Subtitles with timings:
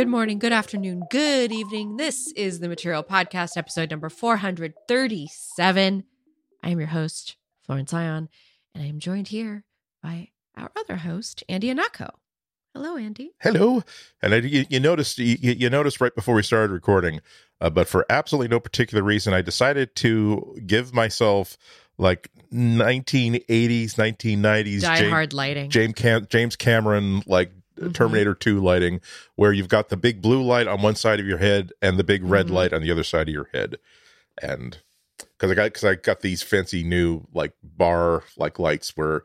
[0.00, 1.98] good morning, good afternoon, good evening.
[1.98, 6.04] This is the Material Podcast, episode number 437.
[6.62, 7.36] I am your host,
[7.66, 8.30] Florence Ion,
[8.74, 9.66] and I am joined here
[10.02, 12.12] by our other host, Andy Ihnatko.
[12.72, 13.32] Hello, Andy.
[13.42, 13.84] Hello.
[14.22, 17.20] And I, you, you noticed you, you noticed right before we started recording,
[17.60, 21.58] uh, but for absolutely no particular reason, I decided to give myself
[21.98, 25.68] like 1980s, 1990s Die James, Hard lighting.
[25.68, 27.94] James, Cam- James Cameron like Mhm.
[27.94, 29.00] Terminator 2 lighting,
[29.36, 32.04] where you've got the big blue light on one side of your head and the
[32.04, 32.52] big red Mhm.
[32.52, 33.76] light on the other side of your head,
[34.42, 34.78] and
[35.18, 39.22] because I got because I got these fancy new like bar like lights where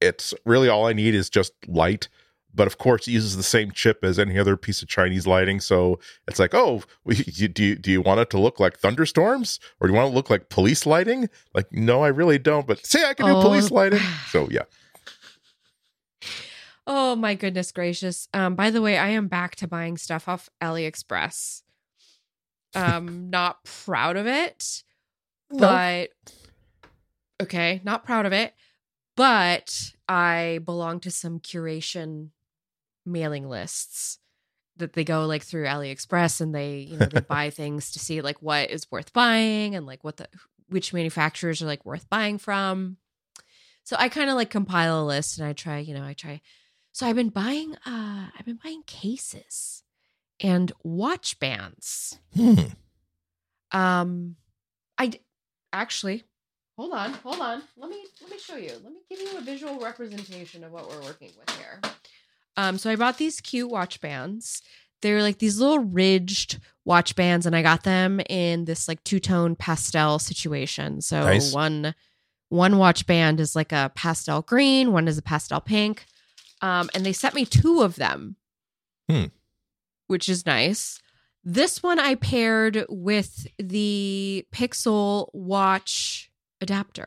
[0.00, 2.08] it's really all I need is just light.
[2.54, 5.60] But of course, it uses the same chip as any other piece of Chinese lighting.
[5.60, 9.60] So it's like, oh, you, do you, do you want it to look like thunderstorms,
[9.78, 11.28] or do you want it to look like police lighting?
[11.54, 12.66] Like, no, I really don't.
[12.66, 13.42] But say I can do Oh.
[13.42, 14.00] police lighting.
[14.30, 14.62] So yeah,
[16.90, 18.28] Oh my goodness gracious.
[18.32, 21.62] Um, by the way, I am back to buying stuff off AliExpress.
[22.74, 24.82] Um, not proud of it,
[25.50, 26.08] but
[27.42, 28.54] okay, not proud of it.
[29.16, 32.30] But I belong to some curation
[33.04, 34.18] mailing lists
[34.78, 38.22] that they go like through AliExpress and they, you know, they buy things to see
[38.22, 40.28] like what is worth buying and like what the
[40.70, 42.96] which manufacturers are like worth buying from.
[43.84, 46.40] So I kind of like compile a list and I try, you know, I try.
[46.98, 49.84] So I've been buying uh I've been buying cases
[50.40, 52.18] and watch bands.
[52.34, 52.54] Hmm.
[53.70, 54.34] Um
[54.98, 55.12] I
[55.72, 56.24] actually
[56.76, 57.62] hold on, hold on.
[57.76, 58.72] Let me let me show you.
[58.82, 61.80] Let me give you a visual representation of what we're working with here.
[62.56, 64.60] Um so I bought these cute watch bands.
[65.00, 69.54] They're like these little ridged watch bands and I got them in this like two-tone
[69.54, 71.00] pastel situation.
[71.00, 71.54] So Nice.
[71.54, 71.94] one
[72.48, 76.04] one watch band is like a pastel green, one is a pastel pink.
[76.62, 78.36] Um and they sent me two of them.
[79.08, 79.24] Hmm.
[80.06, 81.00] Which is nice.
[81.44, 86.30] This one I paired with the Pixel Watch
[86.60, 87.06] adapter.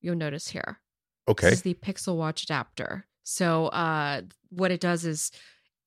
[0.00, 0.80] You'll notice here.
[1.28, 3.06] okay, This is the Pixel Watch adapter.
[3.22, 5.30] So uh what it does is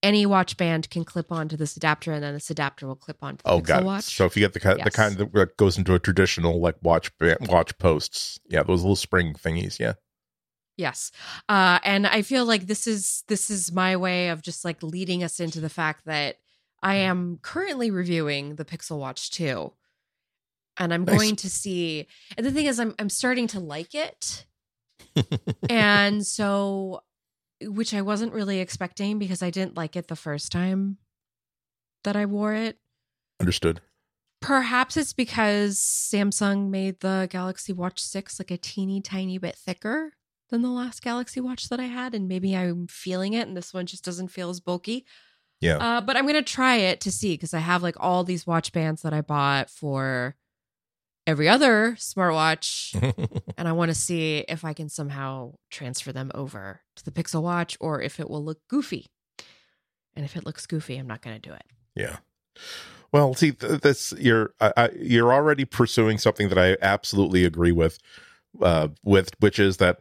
[0.04, 3.44] any watch band can clip onto this adapter and then this adapter will clip onto
[3.44, 3.86] the oh, Pixel got it.
[3.86, 4.04] Watch.
[4.16, 7.16] So if you get the kind, the kind that goes into a traditional like watch
[7.18, 9.94] ba- watch posts, yeah, those little spring thingies, yeah.
[10.82, 11.12] Yes.
[11.48, 15.24] Uh and I feel like this is this is my way of just like leading
[15.24, 16.38] us into the fact that
[16.84, 19.72] I am currently reviewing the Pixel Watch 2.
[20.78, 21.16] And I'm Nice.
[21.18, 24.46] going to see and the thing is I'm I'm starting to like it.
[25.70, 27.04] and so
[27.64, 30.98] which I wasn't really expecting because I didn't like it the first time
[32.04, 32.78] that I wore it.
[33.40, 33.82] Understood.
[34.42, 40.14] Perhaps it's because Samsung made the Galaxy Watch 6 like a teeny tiny bit thicker
[40.52, 42.14] than the last Galaxy Watch that I had.
[42.14, 45.06] And maybe I'm feeling it and this one just doesn't feel as bulky.
[45.60, 45.78] Yeah.
[45.78, 48.46] Uh, but I'm going to try it to see because I have like all these
[48.46, 50.36] watch bands that I bought for
[51.26, 52.96] every other smartwatch.
[53.58, 57.44] and I want to see if I can somehow transfer them over to the Pixel
[57.44, 59.08] Watch or if it will look goofy.
[60.16, 61.64] And if it looks goofy, I'm not going to do it.
[61.96, 62.18] Yeah.
[63.12, 67.72] Well, see, th- this you're I, I, you're already pursuing something that I absolutely agree
[67.72, 68.00] with,
[68.62, 70.00] uh, with which is that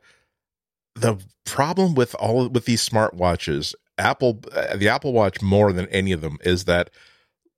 [1.00, 6.12] the problem with all with these smartwatches, Apple, uh, the Apple Watch more than any
[6.12, 6.90] of them is that,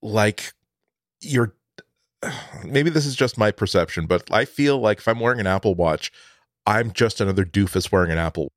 [0.01, 0.53] like,
[1.21, 1.55] you're
[2.65, 5.75] maybe this is just my perception, but I feel like if I'm wearing an Apple
[5.75, 6.13] Watch,
[6.67, 8.53] I'm just another doofus wearing an Apple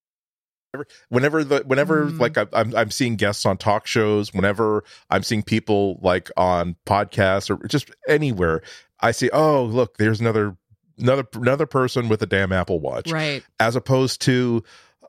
[1.10, 2.20] whenever the whenever Mm.
[2.20, 6.76] like I, I'm I'm seeing guests on talk shows, whenever I'm seeing people like on
[6.86, 8.62] podcasts or just anywhere,
[9.00, 10.58] I see oh look there's another
[10.98, 13.44] another another person with a damn Apple Watch, Right.
[13.60, 14.64] as opposed to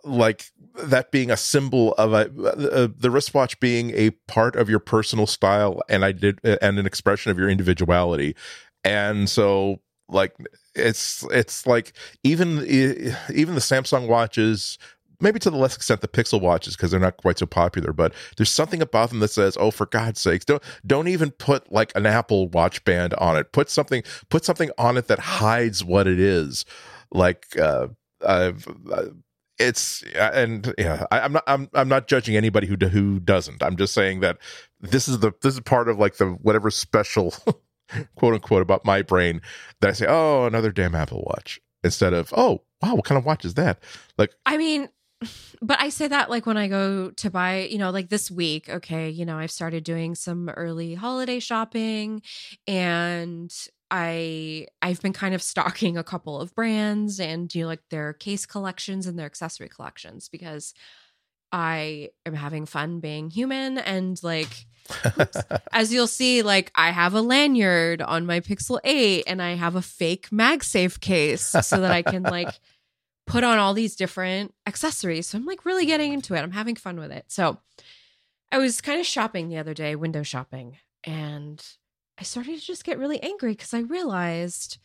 [0.05, 0.51] like
[0.85, 5.27] that being a symbol of a uh, the wristwatch being a part of your personal
[5.27, 8.37] style and I did and an expression of your individuality,
[8.85, 10.35] and so like
[10.75, 11.93] it's it's like
[12.23, 14.79] even even the Samsung watches
[15.21, 18.13] maybe to the less extent the pixel watches because they're not quite so popular but
[18.37, 21.93] there's something about them that says oh for god's sakes don't don't even put like
[21.95, 23.53] an apple watch band on it.
[23.53, 26.65] Put something put something on it that hides what it is.
[27.13, 27.89] Like uh,
[28.23, 28.53] uh
[29.59, 33.63] it's and yeah I, i'm not i'm i'm not judging anybody who who doesn't.
[33.63, 34.39] I'm just saying that
[34.81, 37.35] this is the this is part of like the whatever special
[38.17, 39.41] quote unquote about my brain
[39.81, 43.25] that i say oh another damn apple watch instead of oh wow what kind of
[43.25, 43.83] watch is that?
[44.19, 44.89] Like I mean,
[45.63, 48.69] but I say that like when I go to buy, you know, like this week,
[48.69, 52.23] okay, you know, I've started doing some early holiday shopping
[52.67, 53.53] and
[53.91, 57.83] I I've been kind of stalking a couple of brands and do you know, like
[57.91, 60.75] their case collections and their accessory collections because
[61.53, 64.67] I am having fun being human and like
[65.73, 69.77] as you'll see, like I have a lanyard on my Pixel 8 and I have
[69.77, 72.51] a fake MagSafe case so that I can like
[73.27, 75.27] put on all these different accessories.
[75.27, 76.41] So I'm like really getting into it.
[76.41, 77.25] I'm having fun with it.
[77.29, 77.59] So
[78.53, 81.65] I was kind of shopping the other day, window shopping, and
[82.19, 84.79] I started to just get really angry because I realized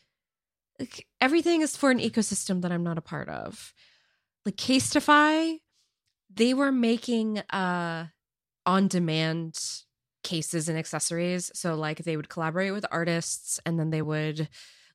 [0.80, 3.74] like everything is for an ecosystem that I'm not a part of.
[4.46, 5.60] Like Casetify,
[6.34, 8.08] they were making uh
[8.66, 9.60] on demand
[10.24, 11.52] cases and accessories.
[11.54, 14.50] So like they would collaborate with artists and then they would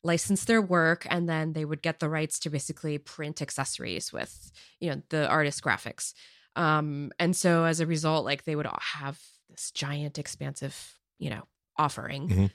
[0.06, 4.52] license their work and then they would get the rights to basically print accessories with,
[4.80, 6.14] you know, the artist graphics.
[6.56, 9.20] Um and so as a result like they would have
[9.50, 10.76] this giant expansive,
[11.18, 11.44] you know,
[11.78, 12.28] offering.
[12.28, 12.50] Mhm.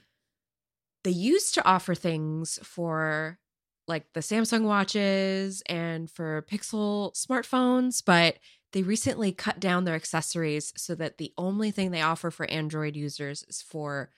[1.03, 3.39] They used to offer things for
[3.87, 8.37] like the Samsung watches and for Pixel smartphones, but
[8.71, 12.95] they recently cut down their accessories so that the only thing they offer for Android
[12.95, 14.11] users is for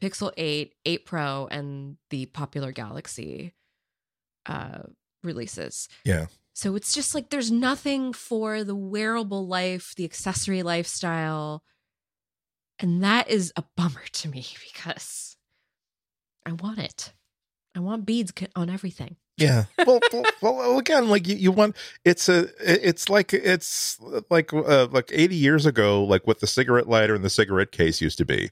[0.00, 3.54] Pixel 8, 8 Pro, and the popular Galaxy
[4.46, 4.82] uh,
[5.22, 5.88] releases.
[6.04, 6.26] Yeah.
[6.54, 11.62] So it's just like there's nothing for the wearable life, the accessory lifestyle.
[12.80, 15.36] And that is a bummer to me because
[16.44, 17.12] I want it.
[17.76, 19.16] I want beads on everything.
[19.36, 19.66] Yeah.
[19.86, 21.74] Well, well, well, again, like you, you want
[22.04, 23.98] it's a it's like it's
[24.28, 28.00] like uh, like 80 years ago like what the cigarette lighter and the cigarette case
[28.02, 28.50] used to be.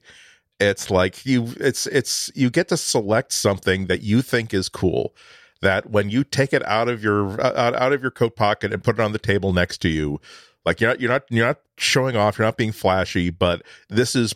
[0.59, 5.15] It's like you it's it's you get to select something that you think is cool
[5.63, 8.73] that when you take it out of your uh, out, out of your coat pocket
[8.73, 10.21] and put it on the table next to you
[10.65, 14.15] like you're not you're not you're not showing off you're not being flashy but this
[14.15, 14.35] is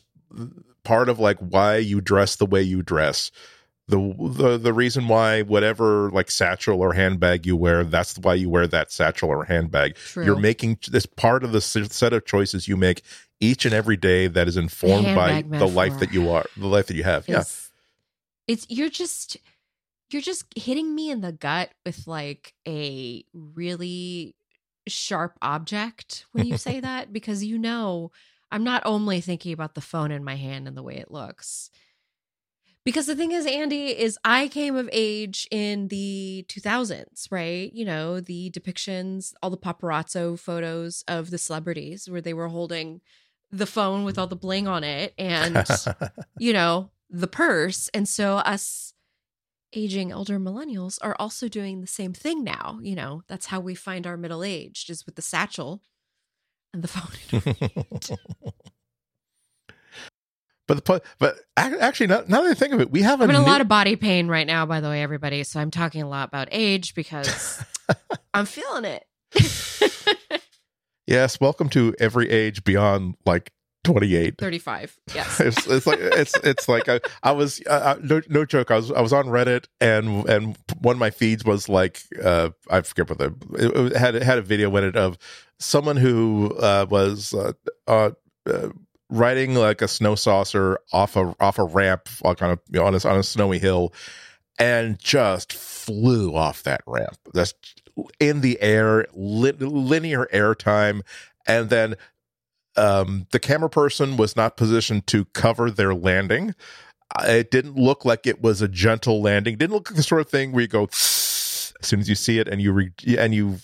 [0.82, 3.30] part of like why you dress the way you dress
[3.88, 8.48] the the the reason why whatever like satchel or handbag you wear that's why you
[8.48, 10.24] wear that satchel or handbag True.
[10.24, 13.02] you're making this part of the set of choices you make
[13.40, 16.86] each and every day that is informed by the life that you are the life
[16.86, 17.70] that you have yeah It's,
[18.46, 19.36] it's you're just
[20.10, 24.34] you're just hitting me in the gut with like a really
[24.88, 28.10] sharp object when you say that because you know
[28.50, 31.70] I'm not only thinking about the phone in my hand and the way it looks.
[32.84, 37.70] Because the thing is, Andy, is I came of age in the 2000s, right?
[37.72, 43.02] You know, the depictions, all the paparazzo photos of the celebrities where they were holding
[43.52, 45.66] the phone with all the bling on it and
[46.38, 47.88] you know, the purse.
[47.92, 48.94] And so us
[49.72, 52.78] aging elder millennials are also doing the same thing now.
[52.82, 55.80] You know, that's how we find our middle aged is with the satchel
[56.72, 57.10] and the phone.
[60.66, 63.30] but the but actually now, now that I think of it we have a, I'm
[63.30, 65.42] in a new- lot of body pain right now, by the way, everybody.
[65.44, 67.64] So I'm talking a lot about age because
[68.34, 69.04] I'm feeling it.
[71.10, 73.52] Yes welcome to every age beyond like
[73.84, 74.98] 28 35.
[75.14, 75.40] Yes.
[75.40, 78.70] it's, it's like it's it's like I, I was uh, no no joke.
[78.70, 82.50] I was I was on Reddit and and one of my feeds was like uh
[82.70, 85.16] I forget what the it, it had it had a video in it of
[85.58, 87.52] someone who uh was uh,
[87.88, 88.10] uh,
[88.46, 88.68] uh
[89.08, 92.84] riding like a snow saucer off a off a ramp like on a you know,
[92.84, 93.94] on a on a snowy hill
[94.58, 97.16] and just flew off that ramp.
[97.32, 97.54] That's
[98.18, 101.02] in the air, li- linear airtime,
[101.46, 101.94] and then
[102.76, 106.54] um, the camera person was not positioned to cover their landing.
[107.18, 109.54] Uh, It didn't look like it was a gentle landing.
[109.54, 112.14] It Didn't look like the sort of thing where you go as soon as you
[112.14, 113.58] see it and you re- and you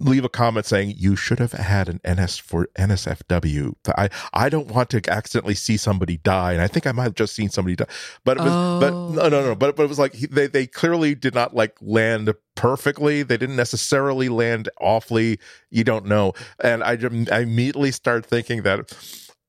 [0.00, 3.74] leave a comment saying you should have had an NS for NSFW.
[3.96, 7.14] I I don't want to accidentally see somebody die, and I think I might have
[7.14, 7.86] just seen somebody die.
[8.24, 9.08] But it was but Oh.
[9.10, 9.54] no no no.
[9.54, 13.22] But but it was like they they clearly did not like land perfectly.
[13.22, 15.38] They didn't necessarily land awfully.
[15.70, 16.32] You don't know.
[16.62, 16.98] And I
[17.32, 18.92] I immediately started thinking that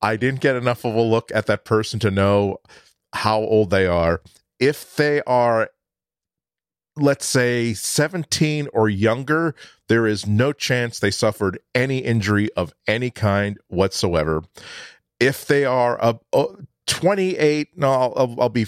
[0.01, 2.57] I didn't get enough of a look at that person to know
[3.13, 4.21] how old they are.
[4.59, 5.69] If they are
[6.97, 9.55] let's say 17 or younger,
[9.87, 14.43] there is no chance they suffered any injury of any kind whatsoever.
[15.19, 16.55] If they are a, a uh,
[16.87, 18.67] 28, no, I'll, I'll be,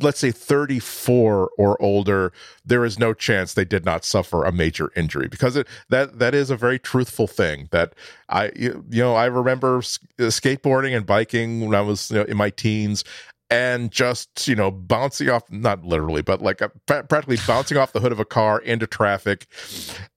[0.00, 2.32] let's say 34 or older,
[2.64, 6.34] there is no chance they did not suffer a major injury because it, that that
[6.34, 7.94] is a very truthful thing that
[8.28, 9.80] I, you, know, I remember uh,
[10.22, 13.04] skateboarding and biking when I was you know, in my teens
[13.52, 18.00] and just you know bouncing off not literally but like uh, practically bouncing off the
[18.00, 19.46] hood of a car into traffic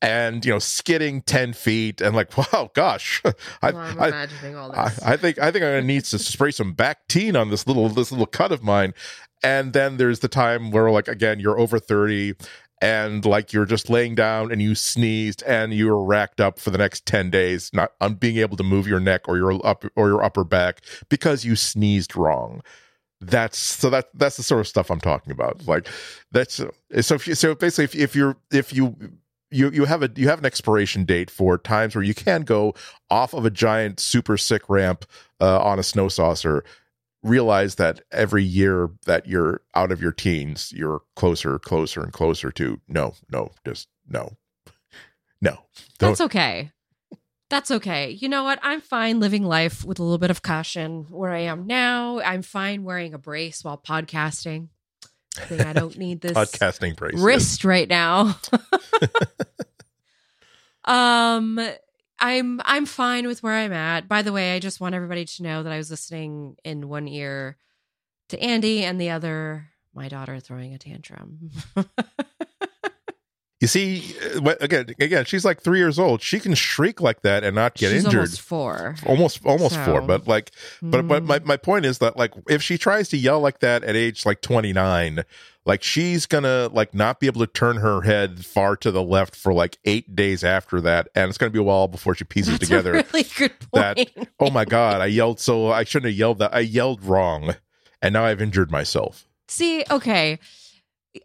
[0.01, 3.21] and you know skidding 10 feet and like wow gosh
[3.61, 5.01] I, Well, I'm I, imagining all I, this.
[5.01, 8.11] I think I think I'm gonna need to spray some Bactine on this little this
[8.11, 8.93] little cut of mine.
[9.43, 12.35] And then there's the time where like again you're over 30
[12.81, 16.71] and like you're just laying down and you sneezed and you were racked up for
[16.71, 19.85] the next 10 days not on being able to move your neck or your up
[19.95, 22.61] or your upper back because you sneezed wrong
[23.27, 25.65] that's so that that's the sort of stuff i'm talking about.
[25.67, 25.87] Like
[26.31, 28.95] that's so if you, so basically if, if you're if you
[29.51, 32.73] you you have a you have an expiration date for times where you can go
[33.09, 35.05] off of a giant super sick ramp
[35.41, 36.63] uh, on a snow saucer
[37.23, 42.51] realize that every year that you're out of your teens you're closer closer and closer
[42.51, 44.37] to no no just no.
[45.41, 45.59] No.
[45.99, 46.71] That's okay
[47.49, 51.05] that's okay you know what i'm fine living life with a little bit of caution
[51.09, 54.69] where i am now i'm fine wearing a brace while podcasting
[55.51, 58.37] I don't need this podcasting brace wrist right now.
[60.85, 61.59] um
[62.19, 64.07] I'm I'm fine with where I'm at.
[64.07, 67.07] By the way, I just want everybody to know that I was listening in one
[67.07, 67.57] ear
[68.29, 71.51] to Andy and the other my daughter throwing a tantrum.
[73.65, 76.21] you see, uh, again, again, she's like three years old.
[76.21, 78.19] She can shriek like that and not get she's injured.
[78.19, 79.85] Almost four, almost almost so.
[79.85, 80.01] four.
[80.01, 80.51] But like,
[80.83, 81.45] but but my, mm.
[81.45, 84.41] my point is that like, if she tries to yell like that at age like
[84.41, 85.23] twenty nine,
[85.65, 89.35] like she's gonna like not be able to turn her head far to the left
[89.35, 92.59] for like eight days after that and it's gonna be a while before she pieces
[92.59, 93.71] That's together really good point.
[93.73, 97.55] that oh my god i yelled so i shouldn't have yelled that i yelled wrong
[98.01, 100.39] and now i've injured myself see okay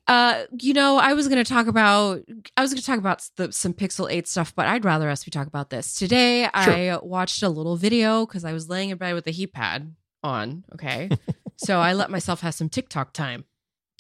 [0.07, 2.21] uh you know i was gonna talk about
[2.57, 5.31] i was gonna talk about the, some pixel 8 stuff but i'd rather us we
[5.31, 6.73] talk about this today sure.
[6.73, 9.95] i watched a little video because i was laying in bed with the heat pad
[10.23, 11.09] on okay
[11.57, 13.45] so i let myself have some tiktok time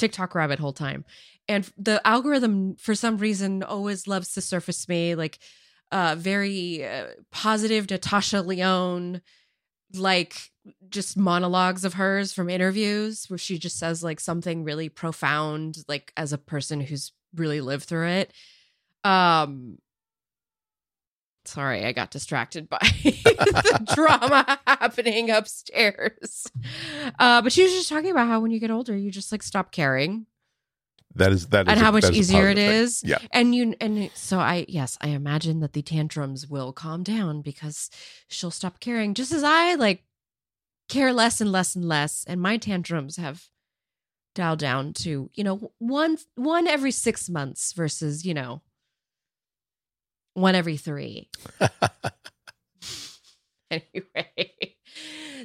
[0.00, 1.04] TikTok rabbit hole time.
[1.46, 5.38] And the algorithm, for some reason, always loves to surface me like
[5.92, 9.20] uh, very uh, positive Natasha Lyonne,
[9.94, 10.49] like
[10.88, 16.12] just monologues of hers from interviews where she just says like something really profound, like
[16.16, 18.32] as a person who's really lived through it.
[19.04, 19.78] Um,
[21.46, 26.46] Sorry, I got distracted by the drama happening upstairs.
[27.18, 29.42] Uh, but she was just talking about how when you get older, you just like
[29.42, 30.26] stop caring.
[31.14, 33.02] That is that, is and a, how much easier it is.
[33.02, 37.40] Yeah, and you and so I yes, I imagine that the tantrums will calm down
[37.42, 37.90] because
[38.28, 40.04] she'll stop caring, just as I like
[40.90, 43.44] care less and less and less, and my tantrums have
[44.34, 48.60] dialed down to you know one one every six months versus you know
[50.34, 51.30] one every three.
[53.70, 54.76] anyway,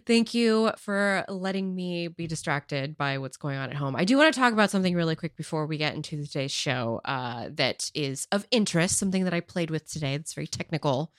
[0.05, 3.95] thank you for letting me be distracted by what's going on at home.
[3.95, 7.01] I do want to talk about something really quick before we get into today's show
[7.05, 11.11] uh, that is of interest, something that I played with today that's very technical.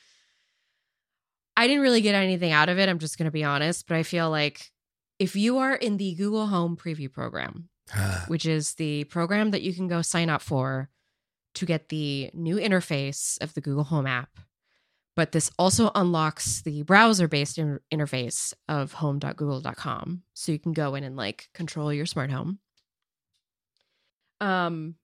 [1.56, 2.88] I didn't really get anything out of it.
[2.88, 4.70] I'm just going to be honest, but I feel like
[5.18, 7.68] if you are in the Google Home preview program,
[8.28, 10.90] which is the program that you can go sign up for
[11.54, 14.30] to get the new interface of the Google Home app.
[15.14, 20.22] But this also unlocks the browser based in- interface of home.google.com.
[20.34, 22.58] So you can go in and like control your smart home.
[24.42, 24.96] Um,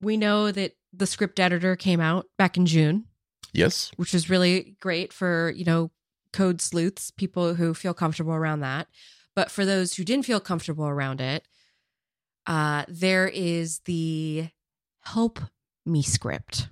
[0.00, 3.04] we know that the script editor came out back in June.
[3.52, 3.92] Yes.
[3.94, 5.92] Which is really great for, you know,
[6.32, 8.88] code sleuths, people who feel comfortable around that.
[9.34, 11.46] But for those who didn't feel comfortable around it,
[12.46, 14.48] uh, there is the
[15.00, 15.40] help
[15.86, 16.68] me script.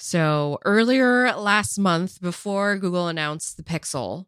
[0.00, 4.26] So earlier last month, before Google announced the Pixel,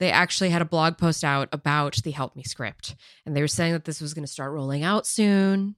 [0.00, 2.96] they actually had a blog post out about the Help Me script.
[3.24, 5.76] And they were saying that this was going to start rolling out soon.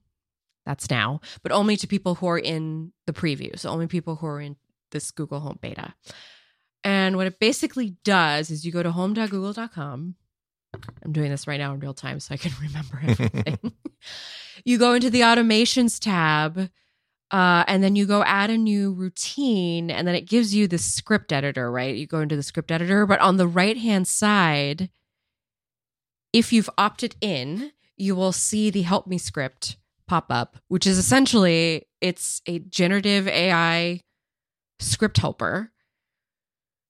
[0.65, 3.57] That's now, but only to people who are in the preview.
[3.57, 4.57] So only people who are in
[4.91, 5.93] this Google Home beta.
[6.87, 10.15] And what it basically does is you go to home.google.com.
[11.03, 13.73] I'm doing this right now in real time so I can remember everything.
[14.63, 16.69] you go into the automations tab
[17.29, 20.77] uh, and then you go add a new routine and then it gives you the
[20.77, 24.89] script editor right you go into the script editor but on the right hand side
[26.31, 29.75] if you've opted in you will see the help me script
[30.07, 33.99] pop up which is essentially it's a generative ai
[34.79, 35.73] script helper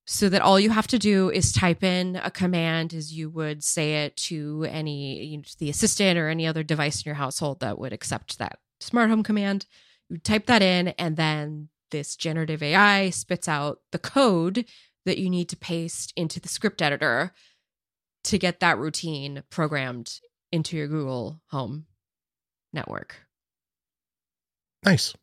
[0.10, 3.62] so that all you have to do is type in a command as you would
[3.62, 7.60] say it to any you know, the assistant or any other device in your household
[7.60, 9.66] that would accept that smart home command.
[10.10, 14.66] You type that in and then this generative ai spits out the code
[15.06, 17.34] that you need to paste into the script editor
[18.24, 20.20] to get that routine programmed
[20.54, 21.86] into your google home
[22.72, 23.28] network.
[24.86, 25.14] Nice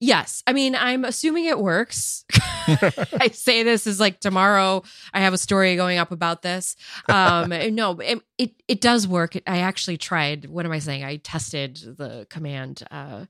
[0.00, 0.42] Yes.
[0.46, 2.24] I mean, I'm assuming it works.
[2.66, 4.82] I say this is like tomorrow
[5.12, 6.76] I have a story going up about this.
[7.08, 9.36] Um no, it, it it does work.
[9.46, 10.46] I actually tried.
[10.46, 11.04] What am I saying?
[11.04, 13.26] I tested the command uh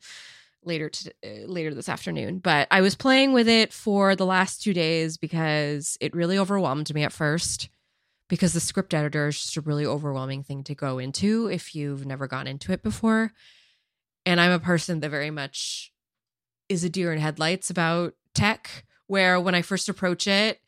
[0.64, 4.62] later to, uh, later this afternoon, but I was playing with it for the last
[4.62, 7.68] 2 days because it really overwhelmed me at first
[8.28, 12.06] because the script editor is just a really overwhelming thing to go into if you've
[12.06, 13.32] never gone into it before.
[14.24, 15.92] And I'm a person that very much
[16.68, 20.60] is a deer in headlights about tech, where when I first approach it,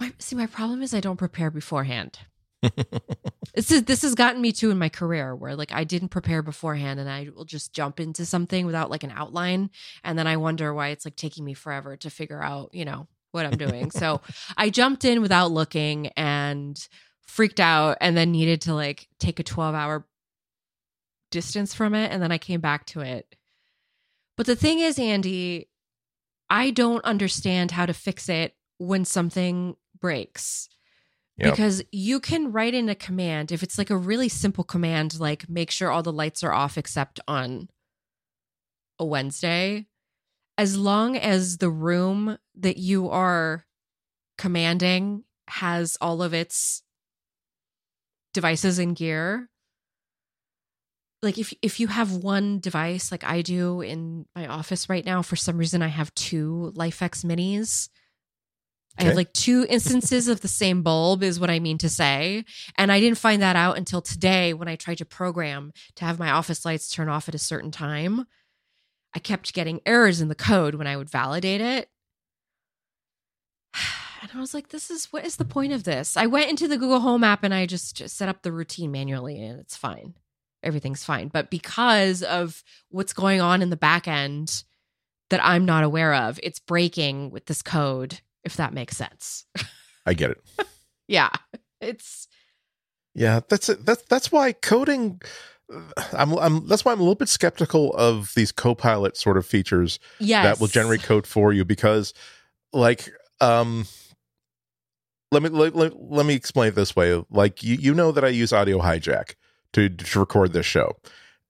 [0.00, 2.18] my, see, my problem is I don't prepare beforehand.
[3.54, 6.42] this is this has gotten me to in my career where like I didn't prepare
[6.42, 9.70] beforehand and I will just jump into something without like an outline
[10.02, 13.06] and then I wonder why it's like taking me forever to figure out, you know,
[13.32, 13.90] what I'm doing.
[13.90, 14.20] so
[14.56, 16.76] I jumped in without looking and
[17.26, 20.06] freaked out and then needed to like take a 12 hour
[21.30, 23.36] distance from it and then I came back to it
[24.36, 25.68] but the thing is, Andy,
[26.48, 30.68] I don't understand how to fix it when something breaks.
[31.38, 31.50] Yep.
[31.52, 35.48] Because you can write in a command if it's like a really simple command, like
[35.48, 37.68] make sure all the lights are off except on
[38.98, 39.86] a Wednesday,
[40.56, 43.66] as long as the room that you are
[44.38, 46.82] commanding has all of its
[48.32, 49.50] devices and gear,
[51.26, 55.22] like if if you have one device like I do in my office right now,
[55.22, 57.88] for some reason I have two LIFX minis.
[58.98, 59.04] Okay.
[59.04, 62.44] I have like two instances of the same bulb, is what I mean to say.
[62.78, 66.18] And I didn't find that out until today when I tried to program to have
[66.18, 68.24] my office lights turn off at a certain time.
[69.12, 71.88] I kept getting errors in the code when I would validate it.
[74.22, 76.16] And I was like, this is what is the point of this?
[76.16, 79.40] I went into the Google Home app and I just set up the routine manually
[79.40, 80.14] and it's fine
[80.66, 81.28] everything's fine.
[81.28, 84.64] But because of what's going on in the back end
[85.30, 89.46] that I'm not aware of, it's breaking with this code, if that makes sense.
[90.04, 90.42] I get it.
[91.08, 91.30] yeah.
[91.80, 92.28] It's
[93.14, 93.86] Yeah, that's it.
[93.86, 95.20] That's that's why coding
[96.12, 99.98] I'm, I'm that's why I'm a little bit skeptical of these copilot sort of features
[100.20, 100.44] yes.
[100.44, 102.14] that will generate code for you because
[102.72, 103.86] like um
[105.32, 108.24] let me let, let, let me explain it this way like you you know that
[108.24, 109.34] I use audio hijack
[109.72, 110.96] to, to record this show.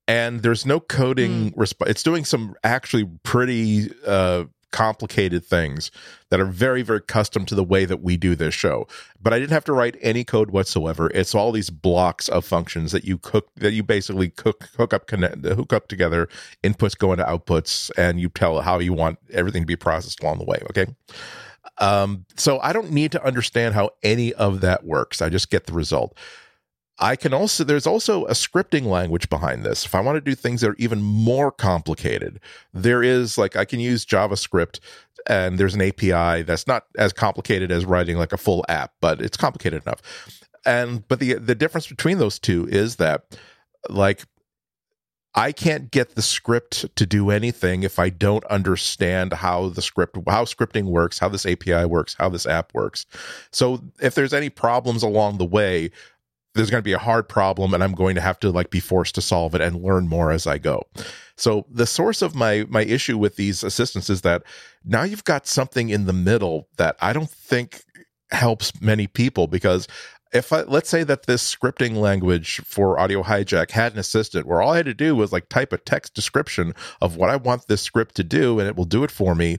[0.09, 1.57] And there's no coding mm.
[1.57, 4.44] resp- it's doing some actually pretty uh,
[4.76, 5.90] complicated things
[6.29, 8.87] that are very very custom to the way that we do this show.
[9.20, 11.11] But i didn't have to write any code whatsoever.
[11.14, 15.07] It's all these blocks of functions that you cook that you basically cook hook up
[15.07, 16.29] connect hook up together
[16.62, 20.38] inputs go into outputs and you tell how you want everything to be processed along
[20.38, 20.87] the way okay?
[21.79, 25.22] Um, so i don't need to understand how any of that works.
[25.22, 26.16] I just get the result
[26.98, 29.85] I can also, there's also a scripting language behind this.
[29.85, 32.40] If I want to do things that are even more complicated,
[32.72, 34.80] there is like, I can use JavaScript
[35.26, 39.20] and there's an API that's not as complicated as writing like a full app, but
[39.20, 40.00] it's complicated enough.
[40.64, 43.38] And, but the, the difference between those two is that
[43.90, 44.24] like,
[45.38, 50.16] I can't get the script to do anything if I don't understand how the script,
[50.26, 53.04] how scripting works, how this API works, how this app works.
[53.52, 55.90] So if there's any problems along the way,
[56.57, 58.81] there's going to be a hard problem and I'm going to have to like be
[58.81, 60.83] forced to solve it and learn more as I go.
[61.37, 64.42] So the source of my my issue with these assistants is that
[64.85, 67.83] now you've got something in the middle that I don't think
[68.31, 69.87] helps many people because
[70.33, 74.61] if I, let's say that this scripting language for audio hijack had an assistant where
[74.61, 77.69] all I had to do was like type a text description of what I want
[77.69, 79.59] this script to do and it will do it for me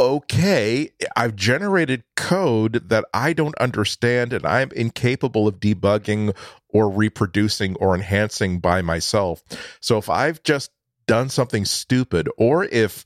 [0.00, 6.34] okay, I've generated code that I don't understand and I'm incapable of debugging
[6.70, 9.42] or reproducing or enhancing by myself.
[9.80, 10.70] So if I've just
[11.06, 13.04] done something stupid or if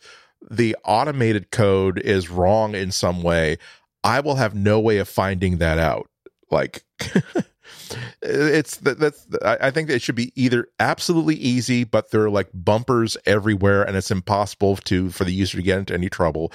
[0.49, 3.59] the automated code is wrong in some way,
[4.05, 6.09] I will have no way of finding that out.
[6.51, 6.85] Like,
[8.23, 12.51] it's that that's I think it should be either absolutely easy, but there are like
[12.53, 16.53] bumpers everywhere, and it's impossible to for the user to get into any trouble,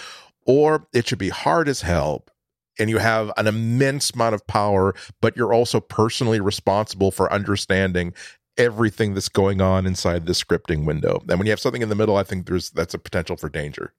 [0.49, 2.25] or it should be hard as hell
[2.79, 8.15] and you have an immense amount of power, but you're also personally responsible for understanding
[8.57, 11.21] everything that's going on inside the scripting window.
[11.29, 13.47] And when you have something in the middle, I think there's that's a potential for
[13.47, 13.93] danger.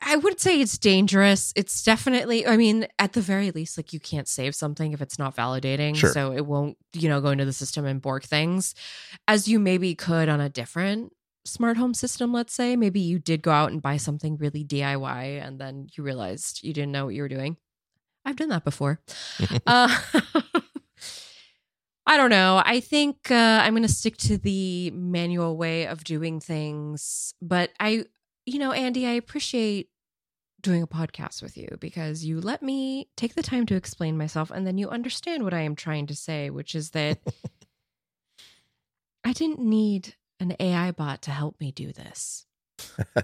[0.00, 1.52] I would say it's dangerous.
[1.54, 5.18] It's definitely, I mean, at the very least, like you can't save something if it's
[5.18, 5.94] not validating.
[5.94, 6.10] Sure.
[6.10, 8.74] So it won't, you know, go into the system and bork things
[9.28, 11.12] as you maybe could on a different
[11.44, 15.44] smart home system, let's say, maybe you did go out and buy something really DIY
[15.44, 17.56] and then you realized you didn't know what you were doing.
[18.24, 19.00] I've done that before.
[19.66, 19.96] uh,
[22.06, 22.62] I don't know.
[22.64, 27.70] I think uh, I'm going to stick to the manual way of doing things, but
[27.78, 28.06] I
[28.44, 29.88] you know, Andy, I appreciate
[30.60, 34.50] doing a podcast with you because you let me take the time to explain myself
[34.50, 37.18] and then you understand what I am trying to say, which is that
[39.24, 42.46] I didn't need an AI bot to help me do this.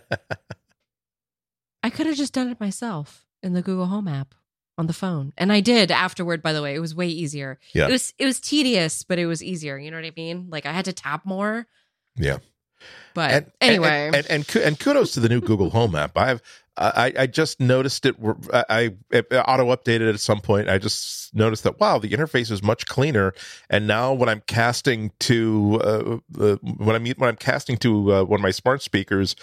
[1.83, 4.35] I could have just done it myself in the Google Home app
[4.77, 5.33] on the phone.
[5.37, 6.75] And I did afterward, by the way.
[6.75, 7.59] It was way easier.
[7.75, 7.89] Yeah.
[7.89, 9.77] It was it was tedious, but it was easier.
[9.79, 10.47] You know what I mean?
[10.51, 11.67] Like I had to tap more.
[12.17, 12.39] Yeah.
[13.15, 14.07] But and, anyway.
[14.07, 16.17] and, and, and and kudos to the new Google Home app.
[16.17, 16.41] I've
[16.79, 18.15] I, I just noticed it.
[18.53, 20.69] I, I auto updated at some point.
[20.69, 23.35] I just noticed that wow, the interface is much cleaner.
[23.69, 28.25] And now when I'm casting to uh, uh, when I'm when I'm casting to uh,
[28.25, 29.35] one of my smart speakers,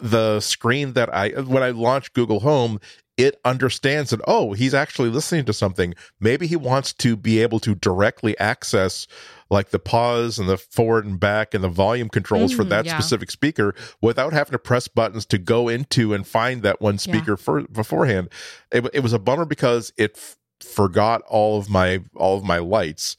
[0.00, 2.80] the screen that I when I launch Google Home,
[3.16, 5.94] it understands that oh, he's actually listening to something.
[6.20, 9.06] Maybe he wants to be able to directly access
[9.50, 12.84] like the pause and the forward and back and the volume controls for Mm, that
[12.86, 12.98] yeah.
[12.98, 17.36] specific speaker without having to press buttons to go into and find that one speaker
[17.36, 18.28] for, beforehand.
[18.70, 22.58] It, it was a bummer because it f- forgot all of my all of my
[22.58, 23.16] lights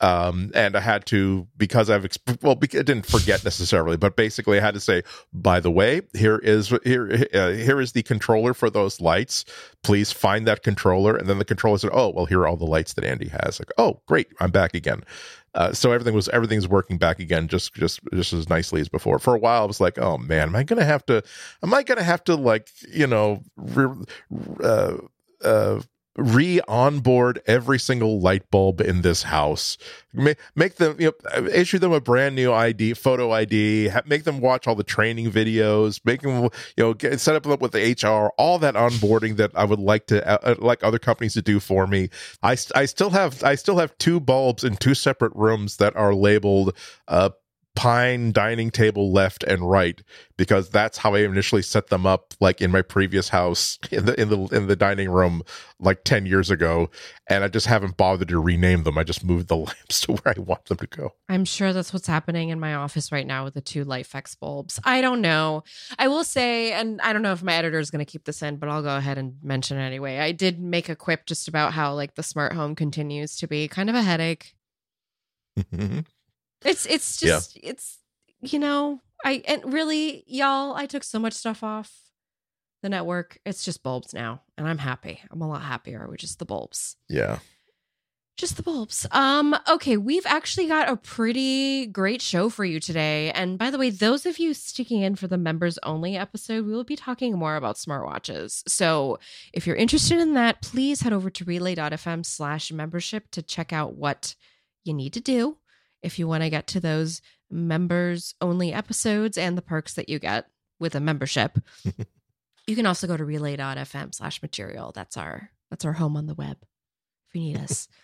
[0.00, 4.58] um and i had to because i've exp- well it didn't forget necessarily but basically
[4.58, 5.00] i had to say
[5.32, 9.44] by the way here is here uh, here is the controller for those lights.
[9.82, 11.16] Please find that controller.
[11.16, 13.60] And then the controller said oh well here are all the lights that andy has.
[13.60, 15.02] Like oh great i'm back again
[15.56, 19.18] uh, so everything was everything's working back again just just just as nicely as before.
[19.18, 21.22] For a while i was like oh man am i gonna have to
[21.62, 24.04] am i gonna have to like you know re-
[24.62, 24.96] uh,
[25.42, 25.80] uh
[26.16, 29.78] re onboard every single light bulb in this house.
[30.12, 34.66] Make, them you know issue them a brand new id photo id make them watch
[34.66, 38.58] all the training videos make them you know get, set up with the hr all
[38.58, 42.08] that onboarding that i would like to uh, like other companies to do for me.
[42.42, 46.14] I i still have i still have two bulbs in two separate rooms that are
[46.14, 46.76] labeled
[47.08, 47.30] uh
[47.76, 50.02] pine dining table left and right
[50.36, 54.20] because that's how I initially set them up like in my previous house in the
[54.20, 55.42] in the in the dining room
[55.78, 56.90] like 10 years ago
[57.28, 60.34] and I just haven't bothered to rename them I just moved the lamps to where
[60.36, 63.44] I want them to go I'm sure that's what's happening in my office right now
[63.44, 64.80] with the two LIFX bulbs.
[64.84, 65.64] I don't know.
[65.98, 68.42] I will say, and I don't know if my editor is going to keep this
[68.42, 70.18] in, but I'll go ahead and mention it anyway.
[70.18, 73.68] I did make a quip just about how like the smart home continues to be
[73.68, 74.54] kind of a headache.
[75.58, 76.00] Mm-hmm.
[76.66, 77.28] It's it's Yeah.
[77.30, 77.98] just it's
[78.40, 81.92] you know I and really y'all I took so much stuff off
[82.82, 83.38] the network.
[83.46, 85.20] It's just bulbs now, and I'm happy.
[85.30, 86.96] I'm a lot happier with just the bulbs.
[87.08, 87.38] yeah
[88.36, 89.06] Just the bulbs.
[89.12, 93.30] Um, okay, we've actually got a pretty great show for you today.
[93.32, 96.72] And by the way, those of you sticking in for the members only episode, we
[96.74, 98.62] will be talking more about smartwatches.
[98.68, 99.18] So
[99.54, 103.94] if you're interested in that, please head over to relay.fm slash membership to check out
[103.96, 104.34] what
[104.84, 105.56] you need to do
[106.02, 110.18] if you want to get to those members only episodes and the perks that you
[110.18, 110.46] get
[110.78, 111.58] with a membership.
[112.66, 114.92] you can also go to relay.fm slash material.
[114.94, 116.58] That's our that's our home on the web
[117.28, 117.88] if you need us.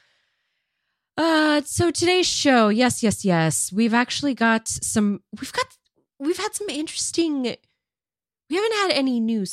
[1.19, 3.71] Uh, so today's show, yes, yes, yes.
[3.71, 5.21] We've actually got some.
[5.39, 5.67] We've got.
[6.19, 7.43] We've had some interesting.
[7.43, 9.45] We haven't had any new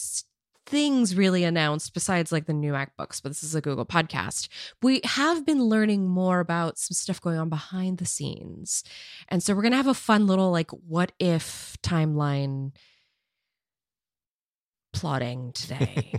[0.70, 4.48] things really announced besides like the new MacBooks, but this is a Google podcast.
[4.84, 8.84] We have been learning more about some stuff going on behind the scenes,
[9.28, 12.72] and so we're gonna have a fun little like what if timeline
[14.94, 16.14] plotting today.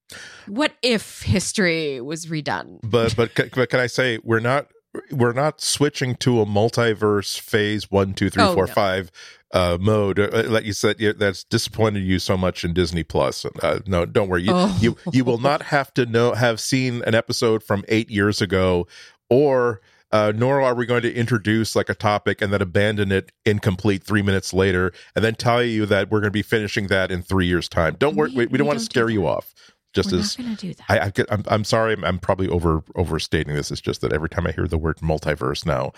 [0.46, 2.78] what if history was redone?
[2.82, 4.68] but but but can I say we're not
[5.10, 8.72] we're not switching to a multiverse phase one two three Oh, four no.
[8.72, 9.10] five
[9.52, 10.18] uh mode.
[10.18, 13.44] Uh, like you said that's disappointed you so much in disney plus.
[13.62, 14.42] Uh, no don't worry.
[14.42, 14.78] You, Oh.
[14.80, 18.86] you you will not have to know have seen an episode from eight years ago
[19.30, 19.80] or
[20.12, 24.04] uh, nor are we going to introduce like a topic and then abandon it incomplete
[24.04, 27.20] three minutes later and then tell you that we're going to be finishing that in
[27.20, 27.96] three years time.
[27.98, 29.52] Don't worry We- we, we don't want to don't do scare you off
[29.94, 30.84] just we're as not gonna do that.
[30.88, 31.94] I, I get, I'm, I'm sorry.
[31.94, 33.70] I'm, I'm probably over overstating this.
[33.70, 35.92] It's just that every time I hear the word multiverse now,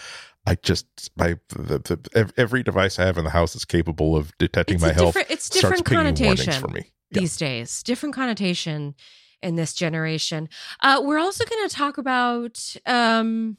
[0.46, 4.36] I just my the, the, every device I have in the house is capable of
[4.38, 5.16] detecting it's my health.
[5.28, 6.92] it's different connotation for me.
[7.10, 7.20] Yeah.
[7.20, 8.96] these days different connotation
[9.40, 10.48] in this generation
[10.80, 13.58] uh we're also going to talk about um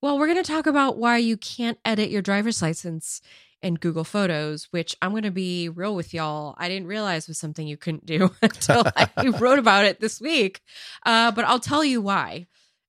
[0.00, 3.20] well we're going to talk about why you can't edit your driver's license
[3.66, 7.38] in google photos which i'm going to be real with y'all i didn't realize was
[7.38, 9.08] something you couldn't do until i
[9.40, 10.60] wrote about it this week
[11.04, 12.46] uh but i'll tell you why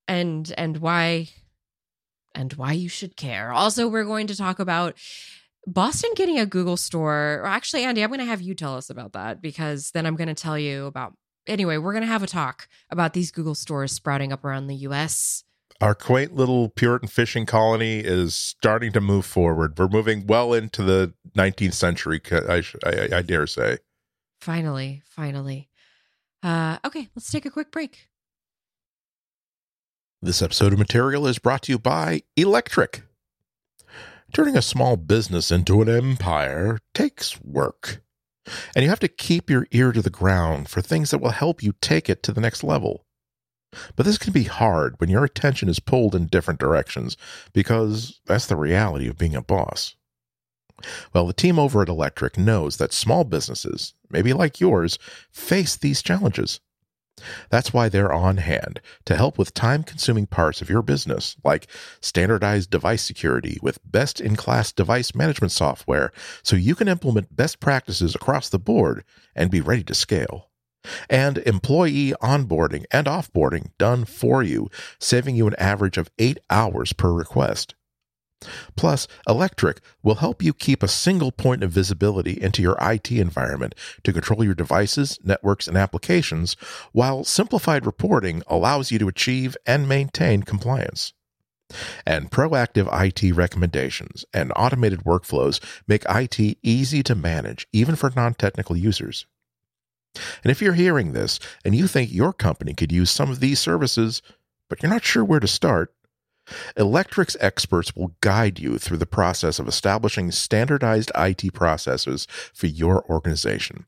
[0.08, 1.28] and and why
[2.36, 4.96] and why you should care also we're going to talk about
[5.70, 7.42] Boston getting a Google store.
[7.42, 10.16] Or actually, Andy, I'm going to have you tell us about that because then I'm
[10.16, 11.14] going to tell you about.
[11.46, 14.76] Anyway, we're going to have a talk about these Google stores sprouting up around the
[14.76, 15.44] US
[15.82, 19.78] our quaint little Puritan fishing colony is starting to move forward.
[19.78, 23.78] We're moving well into the 19th century, I, I, I dare say.
[24.42, 25.70] Finally, finally.
[26.44, 28.08] Uh, okay, let's take a quick break.
[30.22, 33.04] This episode of Material is brought to you by Electric.
[34.34, 38.02] Turning a small business into an empire takes work,
[38.76, 41.64] and you have to keep your ear to the ground for things that will help
[41.64, 43.06] you take it to the next level.
[43.96, 47.18] But this can be hard when your attention is pulled in different directions
[47.54, 49.96] because that's the reality of being a boss.
[51.14, 55.00] Well, the team over at Electric knows that small businesses, maybe like yours,
[55.32, 56.60] face these challenges.
[57.50, 61.66] That's why they're on hand to help with time consuming parts of your business, like
[62.00, 66.12] standardized device security with best in class device management software,
[66.44, 69.04] so you can implement best practices across the board
[69.36, 70.52] and be ready to scale
[71.10, 74.70] and employee onboarding and offboarding done for you,
[75.00, 77.76] saving you an average of eight hours per request.
[78.76, 83.74] Plus, Electric will help you keep a single point of visibility into your IT environment
[84.04, 86.56] to control your devices, networks, and applications,
[86.92, 91.14] while simplified reporting allows you to achieve and maintain compliance.
[92.06, 98.36] And proactive IT recommendations and automated workflows make IT easy to manage, even for non
[98.36, 99.26] technical users.
[100.44, 103.60] And if you're hearing this and you think your company could use some of these
[103.60, 104.22] services,
[104.70, 105.94] but you're not sure where to start,
[106.78, 113.04] Electric's experts will guide you through the process of establishing standardized IT processes for your
[113.10, 113.86] organization.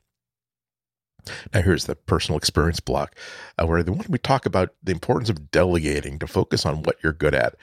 [1.53, 3.15] Now, here's the personal experience block
[3.57, 6.97] uh, where the one we talk about the importance of delegating to focus on what
[7.03, 7.55] you're good at.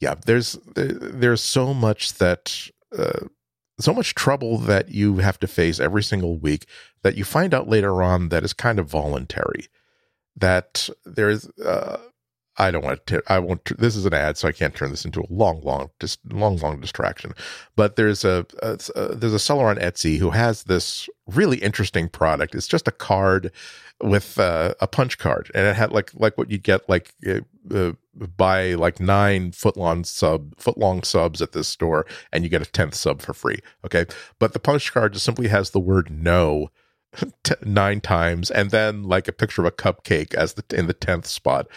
[0.00, 3.26] Yeah, there's there's so much that uh,
[3.80, 6.66] so much trouble that you have to face every single week
[7.02, 9.66] that you find out later on that is kind of voluntary.
[10.36, 11.98] That there's, uh,
[12.56, 15.04] I don't want to, I won't, this is an ad, so I can't turn this
[15.04, 17.32] into a long, long, just long, long distraction.
[17.76, 22.08] But there's a, a, a there's a seller on Etsy who has this really interesting
[22.08, 22.54] product.
[22.54, 23.52] It's just a card
[24.00, 27.14] with uh, a punch card, and it had like like what you get like
[27.74, 27.92] uh,
[28.36, 32.62] buy like nine foot long sub foot long subs at this store, and you get
[32.62, 33.58] a tenth sub for free.
[33.84, 34.06] Okay,
[34.38, 36.68] but the punch card just simply has the word no
[37.44, 40.94] t- nine times, and then like a picture of a cupcake as the in the
[40.94, 41.68] tenth spot.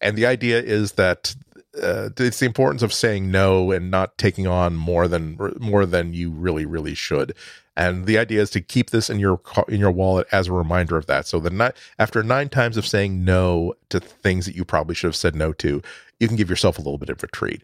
[0.00, 1.34] And the idea is that
[1.82, 6.14] uh, it's the importance of saying no and not taking on more than more than
[6.14, 7.34] you really really should
[7.76, 10.96] and the idea is to keep this in your in your wallet as a reminder
[10.96, 11.26] of that.
[11.26, 15.08] So the night after nine times of saying no to things that you probably should
[15.08, 15.82] have said no to,
[16.18, 17.62] you can give yourself a little bit of a treat.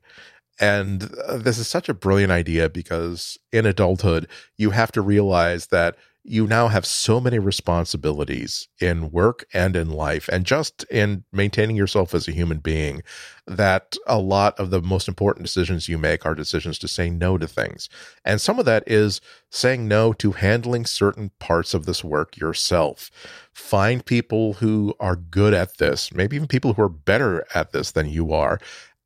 [0.61, 5.69] And uh, this is such a brilliant idea because in adulthood, you have to realize
[5.69, 11.25] that you now have so many responsibilities in work and in life and just in
[11.33, 13.03] maintaining yourself as a human being
[13.47, 17.37] that a lot of the most important decisions you make are decisions to say no
[17.39, 17.89] to things.
[18.25, 23.11] And some of that is saying no to handling certain parts of this work yourself.
[23.53, 27.91] Find people who are good at this, maybe even people who are better at this
[27.91, 28.61] than you are,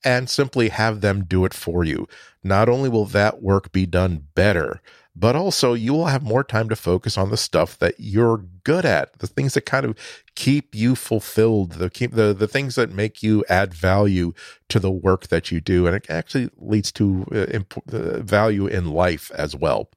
[0.04, 2.06] and simply have them do it for you.
[2.44, 4.82] Not only will that work be done better,
[5.18, 8.84] but also you will have more time to focus on the stuff that you're good
[8.84, 9.96] at, the things that kind of
[10.34, 14.32] keep you fulfilled, the keep the the things that make you add value
[14.68, 18.66] to the work that you do, and it actually leads to uh, imp- uh, value
[18.66, 19.88] in life as well.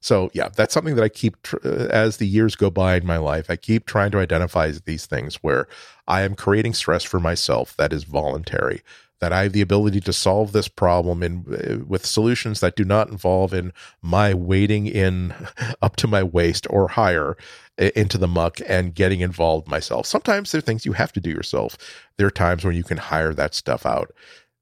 [0.00, 3.06] So yeah, that's something that I keep tr- uh, as the years go by in
[3.06, 3.50] my life.
[3.50, 5.68] I keep trying to identify these things where
[6.06, 8.82] I am creating stress for myself that is voluntary
[9.20, 12.84] that I have the ability to solve this problem in uh, with solutions that do
[12.84, 15.34] not involve in my wading in
[15.82, 17.36] up to my waist or higher
[17.78, 20.06] into the muck and getting involved myself.
[20.06, 21.78] Sometimes there are things you have to do yourself.
[22.16, 24.12] There are times when you can hire that stuff out.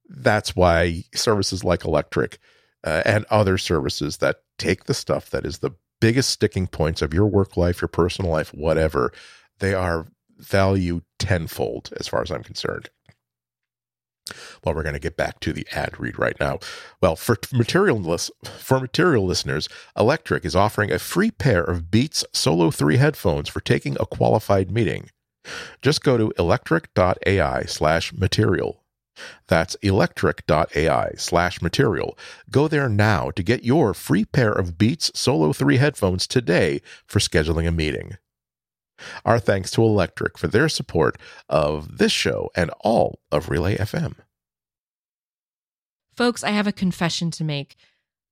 [0.08, 2.38] That's why services like Electric
[2.84, 7.12] uh, and other services that take the stuff that is the biggest sticking points of
[7.12, 9.12] your work life, your personal life, whatever,
[9.58, 12.88] they are value tenfold as far as I'm concerned.
[14.64, 16.58] Well, we're going to get back to the ad read right now.
[17.00, 22.70] Well, for materialist for material listeners, Electric is offering a free pair of Beats Solo
[22.70, 25.10] 3 headphones for taking a qualified meeting.
[25.80, 28.82] Just go to electric.ai slash material.
[29.48, 32.18] That's electric.ai slash material.
[32.50, 37.18] Go there now to get your free pair of Beats Solo 3 headphones today for
[37.18, 38.16] scheduling a meeting.
[39.24, 44.14] Our thanks to Electric for their support of this show and all of Relay FM.
[46.16, 47.76] Folks, I have a confession to make.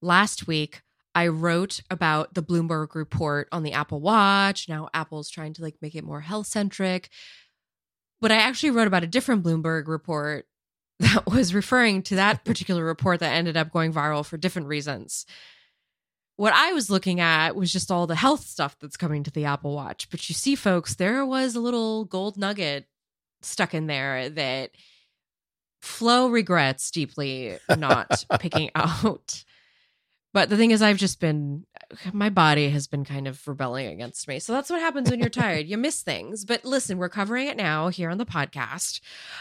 [0.02, 0.82] Last week,
[1.14, 4.68] I wrote about the Bloomberg report on the Apple Watch.
[4.68, 7.08] Now Apple's trying to like make it more health centric.
[8.20, 10.46] But I actually wrote about a different Bloomberg report
[11.00, 15.26] that was referring to that particular report that ended up going viral for different reasons.
[16.36, 19.46] What I was looking at was just all the health stuff that's coming to the
[19.46, 20.10] Apple Watch.
[20.10, 22.86] But you see, folks, there was a little gold nugget
[23.42, 24.72] stuck in there that
[25.80, 29.44] Flo regrets deeply not picking out.
[30.34, 31.64] But the thing is, I've just been,
[32.12, 34.38] my body has been kind of rebelling against me.
[34.38, 35.66] So that's what happens when you're tired.
[35.66, 36.44] You miss things.
[36.44, 39.00] But listen, we're covering it now here on the podcast,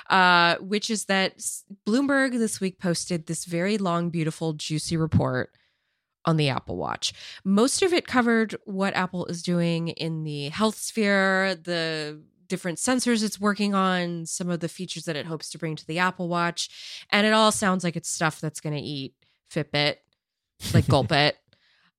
[0.09, 1.37] uh, which is that
[1.85, 5.51] Bloomberg this week posted this very long, beautiful, juicy report
[6.25, 7.13] on the Apple Watch.
[7.43, 13.23] Most of it covered what Apple is doing in the health sphere, the different sensors
[13.23, 16.27] it's working on, some of the features that it hopes to bring to the Apple
[16.27, 17.05] Watch.
[17.11, 19.13] And it all sounds like it's stuff that's going to eat
[19.51, 19.97] Fitbit,
[20.73, 21.37] like gulp it.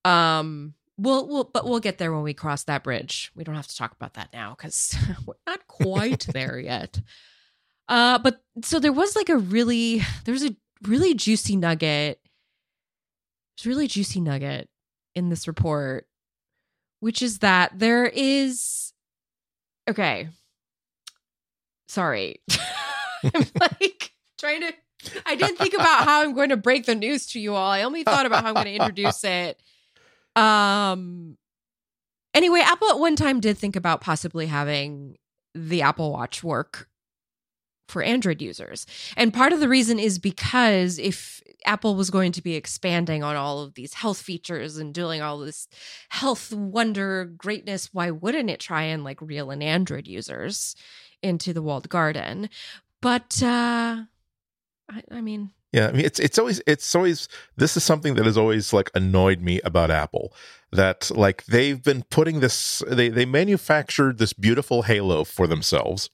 [0.05, 3.33] Um, we'll, we'll, but we'll get there when we cross that bridge.
[3.35, 7.01] We don't have to talk about that now because we're not quite there yet.
[7.89, 12.21] Uh, but so there was like a really, there's a really juicy nugget.
[13.57, 14.69] There's really juicy nugget
[15.15, 16.07] in this report,
[17.01, 18.93] which is that there is
[19.89, 20.29] okay.
[21.89, 22.41] Sorry.
[23.35, 24.73] I'm like trying to
[25.25, 27.71] I didn't think about how I'm going to break the news to you all.
[27.71, 29.61] I only thought about how I'm going to introduce it.
[30.35, 31.39] Um
[32.35, 35.17] anyway, Apple at one time did think about possibly having
[35.55, 36.89] the Apple Watch work
[37.89, 38.87] for Android users.
[39.17, 43.37] And part of the reason is because if Apple was going to be expanding on
[43.37, 45.69] all of these health features and doing all this
[46.11, 50.77] health wonder greatness, why wouldn't it try and like reel in Android users
[51.23, 52.49] into the walled garden?
[53.01, 54.05] But uh
[54.89, 58.25] I, I mean yeah, I mean it's it's always it's always this is something that
[58.25, 60.33] has always like annoyed me about Apple
[60.73, 66.09] that like they've been putting this they they manufactured this beautiful halo for themselves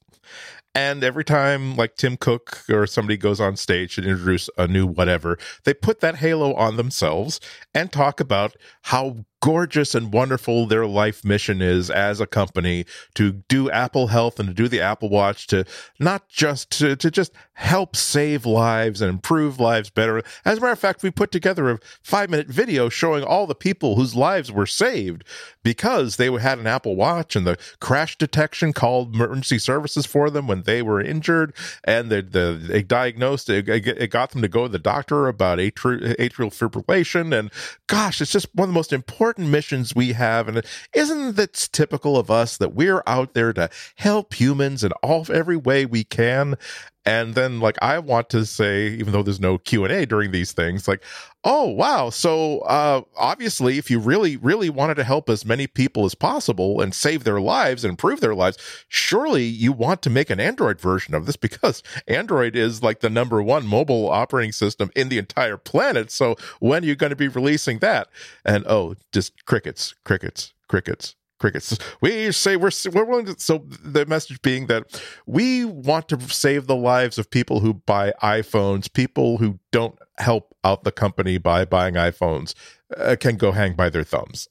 [0.74, 4.86] and every time, like Tim Cook or somebody goes on stage and introduce a new
[4.86, 7.40] whatever, they put that halo on themselves
[7.74, 13.32] and talk about how gorgeous and wonderful their life mission is as a company to
[13.32, 15.64] do Apple Health and to do the Apple Watch to
[15.98, 20.22] not just to, to just help save lives and improve lives better.
[20.44, 23.54] As a matter of fact, we put together a five minute video showing all the
[23.54, 25.24] people whose lives were saved
[25.64, 30.46] because they had an Apple Watch and the crash detection called emergency services for them
[30.46, 31.52] when they were injured
[31.82, 35.58] and the, the they diagnosed it, it got them to go to the doctor about
[35.58, 37.50] atrial, atrial fibrillation and
[37.88, 40.48] gosh, it's just one of the most important missions we have.
[40.48, 45.26] And isn't that typical of us that we're out there to help humans in all
[45.32, 46.56] every way we can?
[47.04, 50.30] And then like I want to say, even though there's no Q and A during
[50.30, 51.02] these things, like,
[51.42, 56.04] oh wow, so uh, obviously, if you really, really wanted to help as many people
[56.04, 60.30] as possible and save their lives and improve their lives, surely you want to make
[60.30, 64.90] an Android version of this because Android is like the number one mobile operating system
[64.94, 66.10] in the entire planet.
[66.12, 68.08] So when are you going to be releasing that?
[68.44, 71.76] And oh, just crickets, crickets, crickets crickets.
[72.00, 73.38] We say we're we're willing to.
[73.38, 78.14] So the message being that we want to save the lives of people who buy
[78.22, 82.54] iPhones, people who don't help out the company by buying iPhones
[82.96, 84.48] uh, can go hang by their thumbs.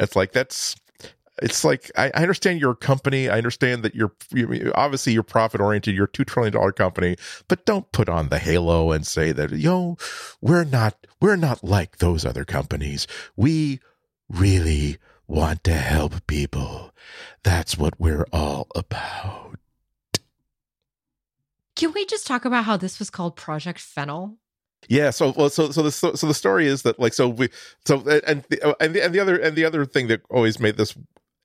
[0.00, 0.74] It's like that's.
[1.42, 3.30] It's like I, understand you're a company.
[3.30, 5.94] I understand that you're, you're obviously you're profit oriented.
[5.94, 7.16] You're a two trillion dollar company,
[7.48, 9.96] but don't put on the halo and say that yo,
[10.42, 13.06] we're not we're not like those other companies.
[13.36, 13.80] We
[14.28, 14.98] really
[15.30, 16.92] want to help people.
[17.44, 19.58] That's what we're all about.
[21.76, 24.36] Can we just talk about how this was called Project Fennel?
[24.88, 27.48] Yeah, so well, so so the so, so the story is that like so we
[27.84, 30.58] so and the, uh, and the, and the other and the other thing that always
[30.58, 30.96] made this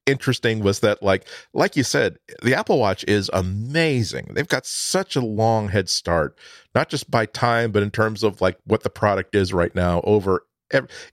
[0.06, 5.15] interesting was that like like you said the apple watch is amazing they've got such
[5.15, 6.38] a long head start
[6.76, 10.02] not just by time but in terms of like what the product is right now
[10.04, 10.43] over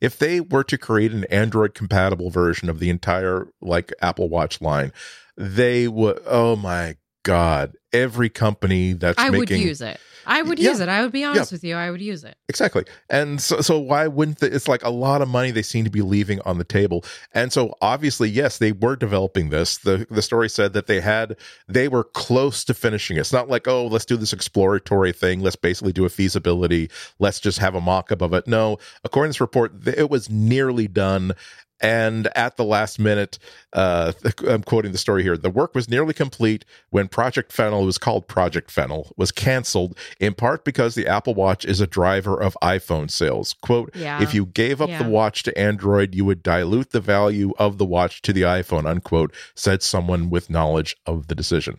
[0.01, 4.61] if they were to create an Android compatible version of the entire like Apple Watch
[4.61, 4.93] line,
[5.37, 6.21] they would.
[6.27, 7.75] Oh my god!
[7.93, 10.01] Every company that's I making, would use it.
[10.27, 10.89] I would use it.
[10.89, 11.55] I would be honest yeah.
[11.55, 11.75] with you.
[11.77, 12.37] I would use it.
[12.49, 12.85] Exactly.
[13.09, 15.91] And so, so why wouldn't the, it's like a lot of money they seem to
[15.91, 17.05] be leaving on the table.
[17.33, 19.79] And so obviously, yes, they were developing this.
[19.79, 21.37] The the story said that they had
[21.69, 23.21] they were close to finishing it.
[23.21, 25.41] It's not like, oh, let's do this exploratory thing.
[25.41, 26.91] Let's basically do a feasibility.
[27.19, 28.47] Let's just have a mock-up of it.
[28.47, 31.33] No, according to this report, it was nearly done
[31.83, 33.39] and at the last minute,
[33.73, 34.13] uh,
[34.49, 35.37] I'm quoting the story here.
[35.37, 40.35] The work was nearly complete when Project Fennel, was called Project Fennel, was canceled in
[40.35, 43.55] part because the Apple Watch is a driver of iPhone sales.
[43.61, 44.23] "Quote: yeah.
[44.23, 45.03] If you gave up yeah.
[45.03, 48.87] the watch to Android, you would dilute the value of the watch to the iPhone."
[48.87, 49.35] Unquote.
[49.55, 51.79] Said someone with knowledge of the decision.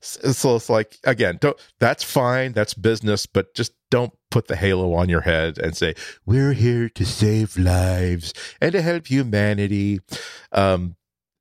[0.00, 4.94] So it's like again don't that's fine that's business but just don't put the halo
[4.94, 5.94] on your head and say
[6.24, 10.00] we're here to save lives and to help humanity.
[10.52, 10.96] Um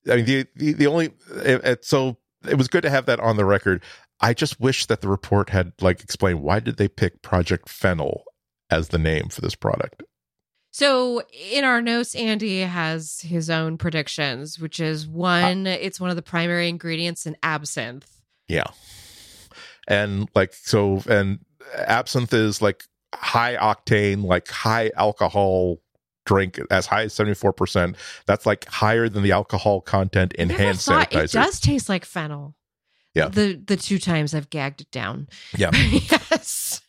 [0.09, 1.07] i mean the the, the only
[1.43, 3.83] it, it, so it was good to have that on the record.
[4.21, 8.23] I just wish that the report had like explained why did they pick project fennel
[8.69, 10.03] as the name for this product.
[10.71, 16.09] So in our notes, Andy has his own predictions, which is one, uh, it's one
[16.09, 18.14] of the primary ingredients in absinthe.
[18.47, 18.67] Yeah.
[19.87, 21.39] And like so and
[21.75, 22.83] absinthe is like
[23.13, 25.77] high octane, like high alcohol
[26.25, 27.95] drink as high as 74%.
[28.25, 31.23] That's like higher than the alcohol content in hand sanitizer.
[31.25, 32.55] It does taste like fennel.
[33.15, 33.29] Yeah.
[33.29, 35.29] The the two times I've gagged it down.
[35.55, 35.71] Yeah.
[35.73, 36.81] yes.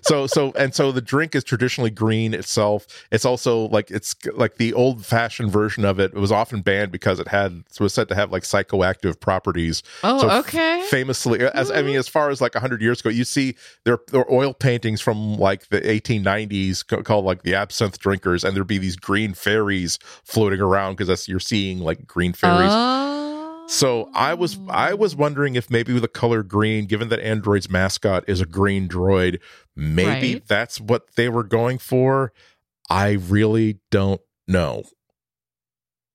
[0.00, 2.86] so so and so the drink is traditionally green itself.
[3.12, 6.14] It's also like it's like the old fashioned version of it.
[6.14, 9.82] It was often banned because it had it was said to have like psychoactive properties.
[10.02, 10.80] Oh, so okay.
[10.80, 11.98] F- famously, as I mean, mm.
[11.98, 13.54] as far as like hundred years ago, you see
[13.84, 18.56] there there are oil paintings from like the 1890s called like the absinthe drinkers, and
[18.56, 22.70] there'd be these green fairies floating around because that's you're seeing like green fairies.
[22.72, 23.15] Oh
[23.68, 27.70] so I was I was wondering if maybe with the color green, given that Android's
[27.70, 29.40] mascot is a green droid,
[29.74, 30.46] maybe right.
[30.46, 32.32] that's what they were going for.
[32.88, 34.84] I really don't know.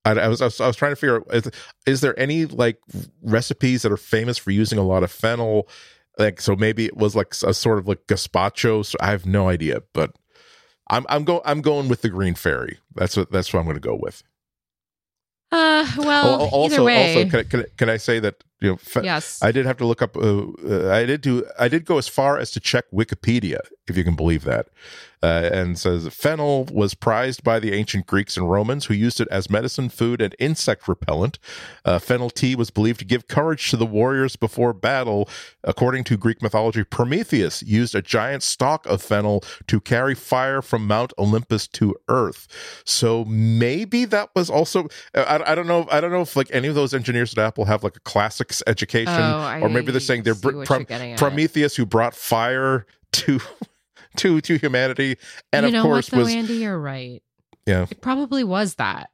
[0.04, 1.52] I, I, was, I, was, I was trying to figure out is,
[1.86, 2.80] is there any like
[3.22, 5.68] recipes that are famous for using a lot of fennel
[6.18, 9.48] like so maybe it was like a sort of like gazpacho so i have no
[9.48, 10.16] idea but
[10.90, 13.76] i'm i'm going i'm going with the green fairy that's what that's what i'm going
[13.76, 14.24] to go with
[15.52, 17.24] uh, well, also, either way.
[17.24, 18.78] also, can, can, can I say that you know?
[18.78, 20.16] Fa- yes, I did have to look up.
[20.16, 21.46] Uh, uh, I did do.
[21.60, 24.68] I did go as far as to check Wikipedia, if you can believe that
[25.24, 29.28] uh, and says fennel was prized by the ancient Greeks and Romans who used it
[29.30, 31.38] as medicine, food, and insect repellent.
[31.86, 35.30] Uh, fennel tea was believed to give courage to the warriors before battle.
[35.64, 40.88] According to Greek mythology, Prometheus used a giant stalk of fennel to carry fire from
[40.88, 42.48] Mount Olympus to Earth.
[42.84, 44.88] So maybe that was also.
[45.14, 45.88] I, I don't know.
[45.92, 48.02] I don't know if like any of those engineers at Apple have like a
[48.52, 50.64] classics education, oh, or maybe they're saying they're br-
[51.18, 53.40] Prometheus who brought fire to
[54.18, 55.18] to to humanity.
[55.54, 57.22] And you of course, what, though, was Andy, you're right.
[57.66, 59.10] Yeah, it probably was that.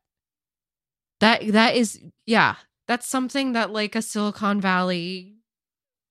[1.19, 2.55] That that is yeah.
[2.87, 5.35] That's something that like a Silicon Valley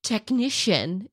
[0.03, 1.09] technician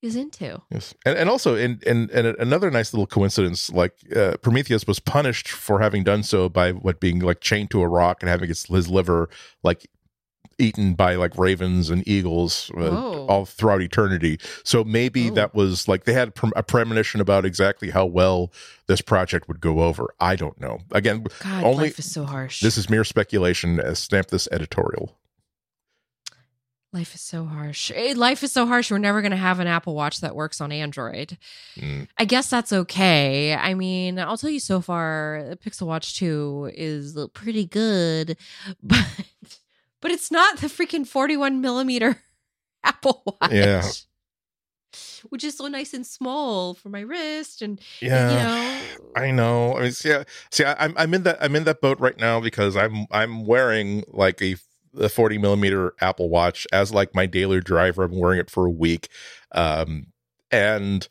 [0.00, 0.62] is into.
[0.70, 5.00] Yes, and and also in in, in another nice little coincidence, like uh, Prometheus was
[5.00, 8.48] punished for having done so by what being like chained to a rock and having
[8.48, 9.28] his his liver
[9.62, 9.86] like
[10.58, 14.38] eaten by like ravens and eagles uh, all throughout eternity.
[14.64, 15.34] So maybe oh.
[15.34, 18.52] that was like they had a premonition about exactly how well
[18.86, 20.14] this project would go over.
[20.20, 20.80] I don't know.
[20.92, 22.60] Again, God, only life is so harsh.
[22.60, 23.80] This is mere speculation.
[23.80, 25.16] As stamp this editorial.
[26.94, 27.90] Life is so harsh.
[27.92, 28.88] Eh, life is so harsh.
[28.88, 31.36] We're never going to have an Apple Watch that works on Android.
[31.76, 32.06] Mm.
[32.16, 33.52] I guess that's okay.
[33.52, 38.36] I mean, I'll tell you so far, Pixel Watch 2 is pretty good,
[38.82, 39.04] but
[40.04, 42.20] but it's not the freaking 41 millimeter
[42.84, 43.50] Apple Watch.
[43.50, 43.82] Yeah.
[45.30, 49.78] Which is so nice and small for my wrist, and yeah, you know, I know.
[49.78, 50.14] I mean, see,
[50.52, 53.44] see, I, I'm I'm in that I'm in that boat right now because I'm I'm
[53.44, 54.56] wearing like a
[54.92, 58.04] the 40 millimeter Apple Watch as like my daily driver.
[58.04, 59.08] I'm wearing it for a week,
[59.52, 60.12] um,
[60.52, 61.08] and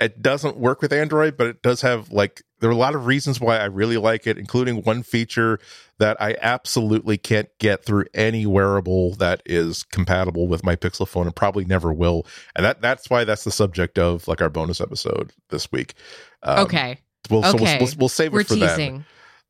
[0.00, 3.06] it doesn't work with Android, but it does have like there are a lot of
[3.06, 5.58] reasons why I really like it, including one feature
[5.98, 11.26] that I absolutely can't get through any wearable that is compatible with my Pixel phone
[11.26, 12.26] and probably never will.
[12.54, 15.94] And that that's why that's the subject of like our bonus episode this week.
[16.42, 17.00] Um, okay.
[17.30, 17.50] We'll, okay.
[17.50, 19.04] So we'll, we'll, we'll save We're it for teasing.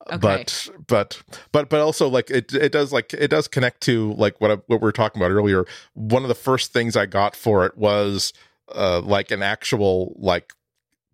[0.09, 0.19] Okay.
[0.19, 4.41] But but but but also like it it does like it does connect to like
[4.41, 5.65] what I, what we were talking about earlier.
[5.95, 8.33] One of the first things I got for it was
[8.73, 10.53] uh, like an actual like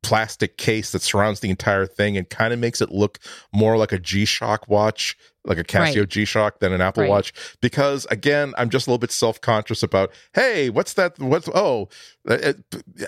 [0.02, 3.18] plastic case that surrounds the entire thing and kind of makes it look
[3.52, 6.08] more like a G-Shock watch, like a Casio right.
[6.08, 7.10] G-Shock than an Apple right.
[7.10, 7.32] Watch.
[7.60, 11.18] Because again, I'm just a little bit self-conscious about, hey, what's that?
[11.18, 11.88] What's oh,
[12.28, 12.58] uh, uh, it,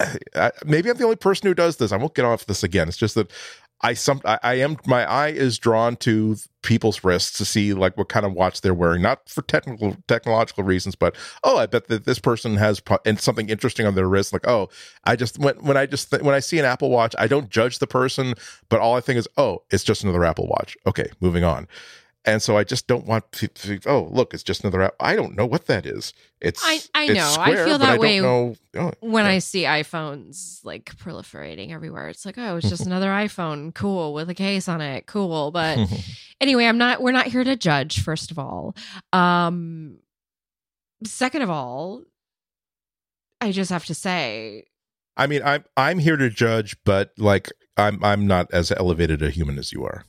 [0.01, 1.93] uh, it, maybe I'm the only person who does this.
[1.93, 2.89] I won't get off this again.
[2.89, 3.31] It's just that
[3.81, 7.97] I some I, I, am my eye is drawn to people's wrists to see like
[7.99, 11.89] what kind of watch they're wearing, not for technical technological reasons, but oh, I bet
[11.89, 14.33] that this person has and something interesting on their wrist.
[14.33, 14.71] Like oh,
[15.05, 17.51] I just when when I just th- when I see an Apple Watch, I don't
[17.51, 18.35] judge the person,
[18.69, 20.77] but all I think is oh, it's just another Apple Watch.
[20.87, 21.69] Okay, moving on.
[22.27, 24.95] And so I just don't want to, to oh, look, it's just another app.
[24.99, 26.15] I don't know what that is.
[26.41, 27.29] It's I, I it's know.
[27.29, 29.33] Square, I feel that I way know, oh, when yeah.
[29.33, 32.09] I see iPhones like proliferating everywhere.
[32.09, 33.75] It's like, oh, it's just another iPhone.
[33.75, 35.07] Cool with a case on it.
[35.07, 35.51] Cool.
[35.51, 35.79] But
[36.41, 38.75] anyway, I'm not we're not here to judge, first of all.
[39.13, 39.99] Um
[41.05, 42.05] second of all,
[43.43, 44.65] I just have to say,
[45.17, 49.29] I mean, I'm I'm here to judge, but like I'm I'm not as elevated a
[49.29, 50.05] human as you are.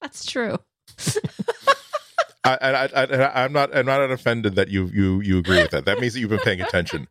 [0.00, 0.58] that's true.
[2.44, 5.84] I, I, I, I'm not I'm not offended that you you you agree with that.
[5.84, 7.06] That means that you've been paying attention.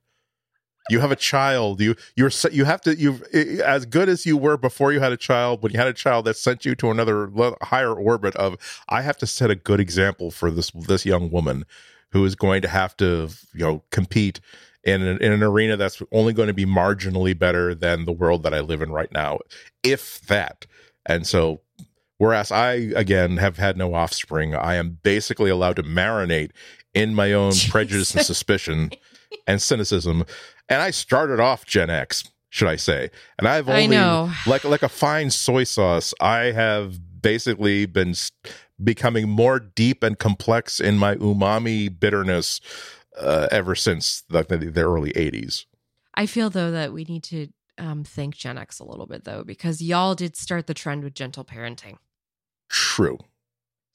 [0.89, 1.79] You have a child.
[1.81, 3.21] You you're you have to you
[3.63, 5.61] as good as you were before you had a child.
[5.61, 7.29] When you had a child, that sent you to another
[7.61, 8.57] higher orbit of
[8.89, 11.65] I have to set a good example for this this young woman
[12.11, 14.39] who is going to have to you know compete
[14.83, 18.43] in an, in an arena that's only going to be marginally better than the world
[18.43, 19.39] that I live in right now,
[19.83, 20.65] if that.
[21.05, 21.61] And so,
[22.19, 26.51] whereas I again have had no offspring, I am basically allowed to marinate
[26.93, 28.91] in my own prejudice and suspicion
[29.47, 30.25] and cynicism.
[30.69, 33.09] And I started off Gen X, should I say?
[33.39, 33.97] And I've only
[34.45, 36.13] like like a fine soy sauce.
[36.19, 38.13] I have basically been
[38.81, 42.61] becoming more deep and complex in my umami bitterness
[43.19, 45.65] uh, ever since the, the, the early '80s.
[46.13, 47.47] I feel though that we need to
[47.77, 51.13] um, thank Gen X a little bit though, because y'all did start the trend with
[51.13, 51.97] gentle parenting.
[52.69, 53.17] True.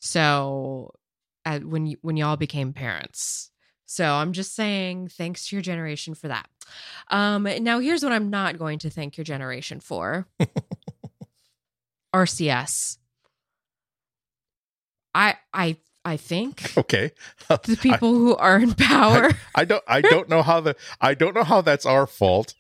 [0.01, 0.93] So
[1.47, 3.51] uh, when y- when y'all became parents.
[3.87, 6.49] So I'm just saying thanks to your generation for that.
[7.09, 10.27] Um now here's what I'm not going to thank your generation for.
[12.15, 12.99] RCS.
[15.15, 17.13] I I I think Okay.
[17.49, 19.83] the people who are in power I don't.
[19.87, 20.77] I don't know how the.
[21.01, 22.55] I don't know how that's our fault.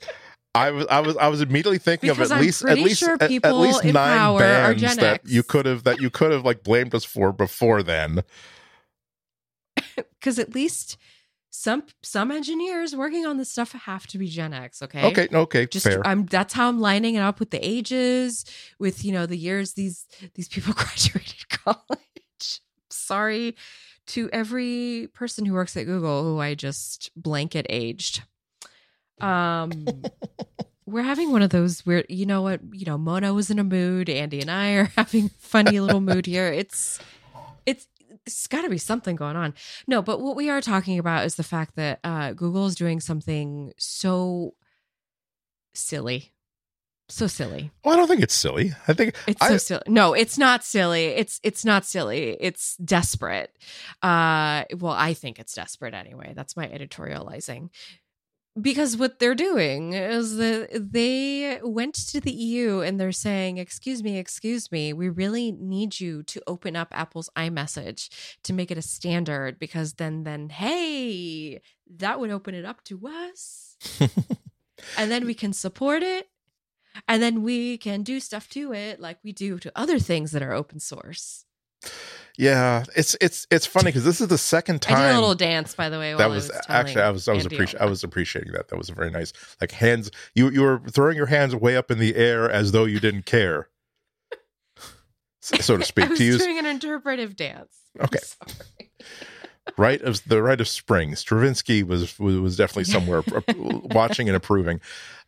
[0.55, 0.87] I was.
[0.87, 1.17] I was.
[1.17, 3.85] I was immediately thinking Because of at I'm least at least sure at, at least
[3.85, 7.83] nine bands that you could have that you could have like blamed us for before
[7.83, 8.23] then.
[9.97, 10.97] because at least
[11.51, 15.05] some some engineers working on this stuff have to be Gen X, okay?
[15.07, 15.29] Okay.
[15.33, 15.67] Okay.
[15.67, 16.07] Just fair.
[16.07, 18.45] I'm that's how I'm lining it up with the ages,
[18.79, 22.61] with you know the years these these people graduated college.
[22.91, 23.57] Sorry
[24.07, 28.23] to every person who works at Google who I just blanket aged.
[29.21, 29.87] Um
[30.87, 33.65] we're having one of those weird you know what, you know, Mona was in a
[33.65, 36.47] mood, Andy and I are having a funny little mood here.
[36.53, 36.99] It's
[37.67, 37.87] it's
[38.27, 39.53] it's got to be something going on.
[39.87, 42.99] No, but what we are talking about is the fact that uh, Google is doing
[43.01, 44.55] something so
[45.75, 46.33] silly,
[47.09, 47.71] so silly.
[47.85, 48.73] well, I don't think it's silly.
[48.89, 49.83] I think It's I- so silly.
[49.89, 51.07] No, it's not silly.
[51.07, 52.37] It's it's not silly.
[52.41, 53.51] It's desperate.
[54.03, 56.33] Uh, well, I think it's desperate anyway.
[56.35, 57.69] That's my editorializing.
[58.61, 64.03] Because what they're doing is that they went to the EU and they're saying, "Excuse
[64.03, 68.11] me, excuse me, we really need you to open up Apple's iMessage
[68.45, 71.61] to make it a standard because then then hey,
[71.97, 73.77] that would open it up to us."
[74.99, 76.29] and then we can support it
[77.09, 80.43] and then we can do stuff to it like we do to other things that
[80.43, 81.45] are open source
[82.37, 82.85] yeah.
[82.97, 85.75] It's it's it's funny because this is the second time i did a little dance
[85.75, 88.05] by the way that was, I was actually I was I was appreciating I was
[88.05, 88.69] appreciating that.
[88.69, 89.33] That was a very nice.
[89.61, 92.85] Like hands, you you were throwing your hands way up in the air as though
[92.85, 93.69] you didn't care,
[95.41, 96.07] so to speak.
[96.07, 98.19] I was to use doing an interpretive dance Okay.
[99.79, 101.15] right of the rite of spring.
[101.15, 103.23] Stravinsky was, was definitely somewhere
[103.57, 104.81] watching and approving.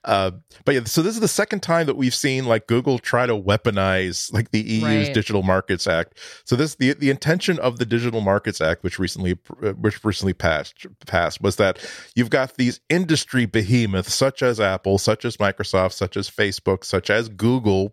[0.06, 0.30] Uh,
[0.64, 3.34] but yeah, so this is the second time that we've seen like Google try to
[3.34, 5.14] weaponize like the EU's Right.
[5.14, 6.18] Digital Markets Act.
[6.44, 10.32] So this the the intention of the Digital Markets Act, which recently uh, which recently
[10.32, 11.78] passed passed, was that
[12.14, 17.10] you've got these industry behemoths such as Apple, such as Microsoft, such as Facebook, such
[17.10, 17.92] as Google,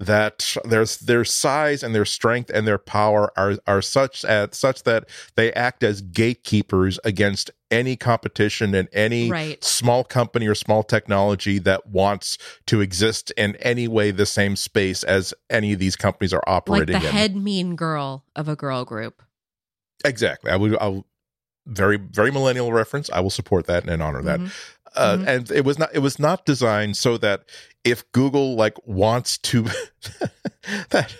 [0.00, 4.82] that there's their size and their strength and their power are are such at such
[4.82, 9.62] that they act as gatekeepers against any competition and any Right.
[9.64, 15.02] small company or small technology that wants to exist in any way the same space
[15.02, 16.92] as any of these companies are operating.
[16.94, 17.14] like the in.
[17.14, 19.22] head mean girl of a girl group
[20.04, 20.50] exactly.
[20.50, 21.06] I would I'll
[21.66, 23.08] very very millennial reference.
[23.10, 24.40] I will support that and honor that.
[24.40, 24.48] Mm-hmm.
[24.94, 25.26] Uh, Mhm.
[25.26, 27.44] and it was not it was not designed so that
[27.84, 29.62] if Google like wants to
[30.90, 31.14] that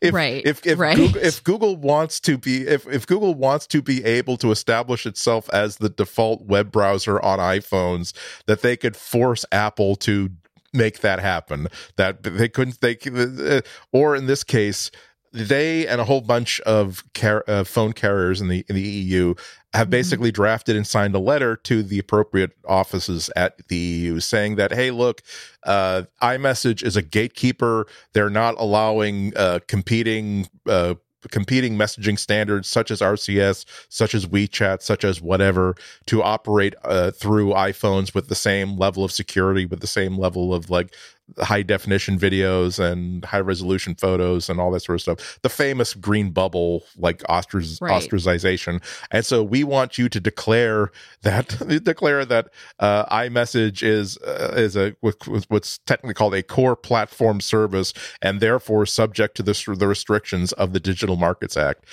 [0.00, 0.96] if Right, if if right.
[0.96, 5.06] Google, if Google wants to be if if Google wants to be able to establish
[5.06, 8.12] itself as the default web browser on iPhones
[8.46, 10.30] that they could force Apple to
[10.74, 13.60] make that happen that they couldn't they uh,
[13.92, 14.90] or in this case
[15.32, 19.34] they and a whole bunch of car- uh, phone carriers in the in the EU
[19.72, 19.90] have Mhm.
[19.90, 24.72] basically drafted and signed a letter to the appropriate offices at the EU saying that
[24.72, 25.22] hey look
[25.64, 30.94] uh, iMessage is a gatekeeper they're not allowing uh, competing uh,
[31.30, 35.76] competing messaging standards such as RCS such as WeChat such as whatever
[36.06, 40.52] to operate uh, through iPhones with the same level of security with the same level
[40.52, 40.92] of like
[41.40, 45.38] high definition videos and high resolution photos and all that sort of stuff.
[45.42, 47.92] The famous green bubble, like ostrac- Right.
[48.02, 48.82] ostracization.
[49.10, 50.90] And so we want you to declare
[51.22, 57.40] that declare that uh, iMessage is uh, is a what's- technically called a core platform
[57.40, 61.84] service and therefore subject to the, the restrictions of the Digital Markets Act.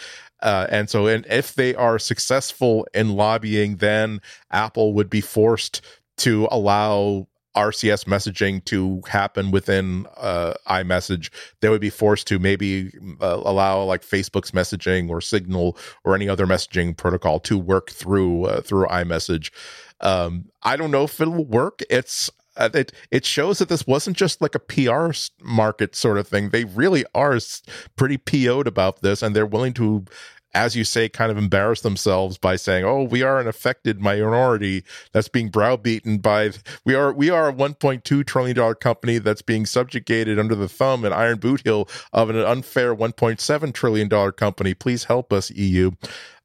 [0.41, 4.21] Uh, and so, and if they are successful in lobbying, then
[4.51, 5.81] Apple would be forced
[6.17, 7.27] to allow
[7.59, 11.29] RCS messaging to happen within uh, iMessage.
[11.59, 16.29] They would be forced to maybe uh, allow like Facebook's messaging or Signal or any
[16.29, 19.51] other messaging protocol to work through uh, through iMessage.
[19.99, 21.81] Um, I don't know if it'll work.
[21.89, 26.27] It's uh, it it shows that this wasn't just like a PR market sort of
[26.27, 26.49] thing.
[26.49, 27.37] They really are
[27.97, 30.05] pretty PO'd about this, and they're willing to,
[30.53, 34.83] as you say, kind of embarrass themselves by saying, "Oh, we are an affected minority
[35.11, 36.51] that's being browbeaten by
[36.85, 41.05] we are we are a 1.2 trillion dollar company that's being subjugated under the thumb
[41.05, 44.73] and iron boot heel of an unfair 1.7 trillion dollar company.
[44.73, 45.91] Please help us, EU."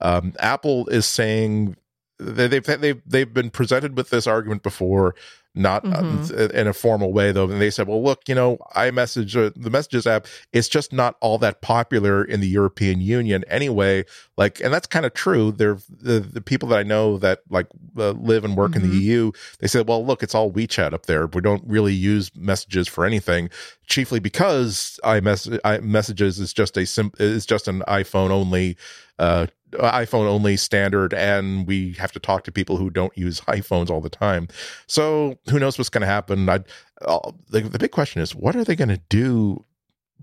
[0.01, 1.77] Um, Apple is saying
[2.19, 5.15] they- they've they've they've been presented with this argument before,
[5.55, 6.51] not uh, Mhm.
[6.51, 7.49] in a formal way though.
[7.49, 11.17] And they said, "Well, look, you know, iMessage, uh, the Messages app, it's just not
[11.21, 14.05] all that popular in the European Union anyway."
[14.37, 15.53] Like, and that's kind of true.
[15.53, 18.91] They're the the people that I know that like uh, live and work in Mhm.
[18.91, 19.33] the EU.
[19.61, 21.27] They said, "Well, look, it's all WeChat up there.
[21.27, 23.49] We don't really use messages for anything."
[23.87, 28.77] Chiefly because iMess- iMessages is just a sim- is just an iPhone only
[29.21, 29.47] uh,
[29.79, 34.01] iPhone only standard, and we have to talk to people who don't use iPhones all
[34.01, 34.49] the time.
[34.87, 36.49] So who knows what's going to happen?
[36.49, 36.61] I,
[37.03, 39.65] uh, the, the big question is, what are they going to do?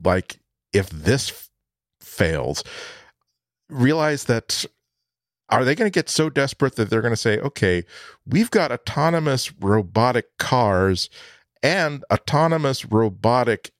[0.03, 0.39] Like,
[0.73, 1.49] if this f-
[1.99, 2.63] fails,
[3.69, 4.65] realize that
[5.49, 7.83] are they going to get so desperate that they're going to say, okay,
[8.25, 11.09] we've got autonomous robotic cars
[11.61, 13.71] and autonomous robotic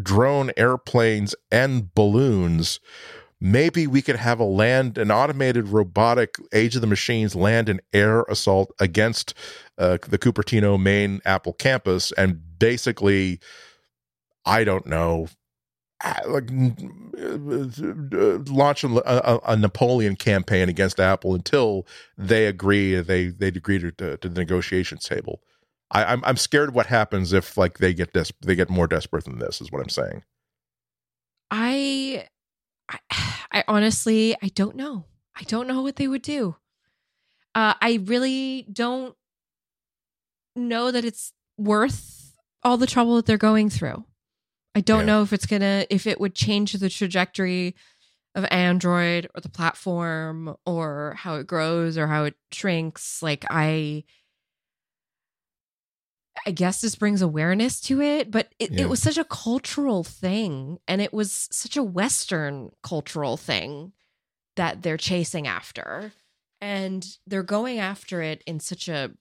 [0.00, 2.80] drone airplanes and balloons
[3.40, 7.80] maybe we could have a land an automated robotic age of the machines land and
[7.92, 9.34] air assault against
[9.78, 13.40] uh, the cupertino main apple campus and basically
[14.44, 15.26] i don't know
[16.02, 21.86] uh, like uh, launch a, a, a napoleon campaign against apple until
[22.16, 25.40] they agree they they agree to, to, to the negotiations table
[25.90, 29.24] I, I'm I'm scared what happens if like they get des- they get more desperate
[29.24, 30.22] than this is what I'm saying.
[31.50, 32.26] I,
[32.88, 32.98] I,
[33.52, 35.06] I honestly, I don't know.
[35.36, 36.56] I don't know what they would do.
[37.54, 39.16] Uh, I really don't
[40.54, 44.04] know that it's worth all the trouble that they're going through.
[44.74, 45.06] I don't Yeah.
[45.06, 47.74] know if it's gonna, if it would change the trajectory
[48.36, 53.22] of Android or the platform or how it grows or how it shrinks.
[53.22, 54.04] Like I,
[56.46, 58.82] I guess this brings awareness to it, but it, Yeah.
[58.82, 63.92] it was such a cultural thing and it was such a Western cultural thing
[64.56, 66.12] that they're chasing after.
[66.60, 69.12] And they're going after it in such a.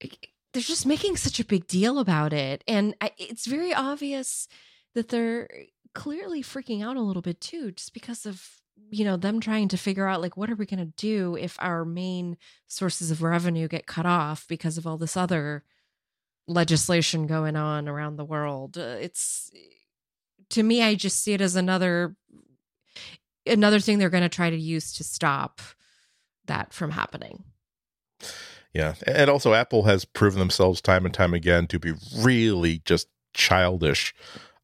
[0.00, 2.62] They're just making such a big deal about it.
[2.68, 4.46] And I, it's very obvious
[4.94, 5.48] that they're
[5.94, 8.48] clearly freaking out a little bit too, just because of,
[8.90, 11.56] you know, them trying to figure out, like, what are we going to do if
[11.60, 15.64] our main sources of revenue get cut off because of all this other
[16.46, 18.76] legislation going on around the world.
[18.76, 19.50] Uh, it's
[20.50, 22.16] to me I just see it as another
[23.46, 25.60] another thing they're going to try to use to stop
[26.46, 27.44] that from happening.
[28.72, 33.08] Yeah, and also Apple has proven themselves time and time again to be really just
[33.32, 34.14] childish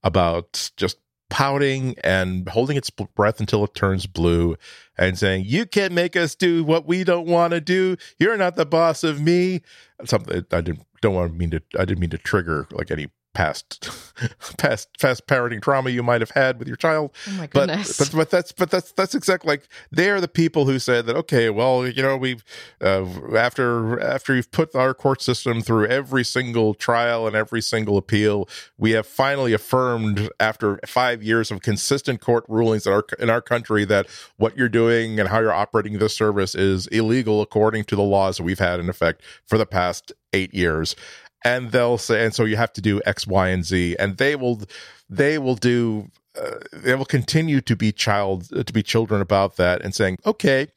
[0.02, 0.96] about just
[1.30, 4.56] pouting and holding its breath until it turns blue
[4.98, 7.96] and saying you can't make us do what we don't want to do.
[8.18, 9.62] You're not the boss of me.
[10.04, 13.08] Something i didn't don't want to mean to i didn't mean to trigger like any
[13.32, 13.88] past
[14.58, 17.12] past past parenting trauma you might have had with your child.
[17.28, 20.78] Oh my but, but but that's but that's that's exactly like they're the people who
[20.78, 22.44] said that okay well you know we've
[22.80, 23.06] uh,
[23.36, 28.48] after after you've put our court system through every single trial and every single appeal
[28.78, 33.40] we have finally affirmed after five years of consistent court rulings in our in our
[33.40, 34.06] country that
[34.38, 38.38] what you're doing and how you're operating this service is illegal according to the laws
[38.38, 40.96] that we've had in effect for the past eight years
[41.44, 43.96] and they'll say and so you have to do x y and z.
[43.98, 44.62] And they will
[45.08, 46.10] they will do
[46.40, 50.68] uh, they will continue to be child to be children about that and saying okay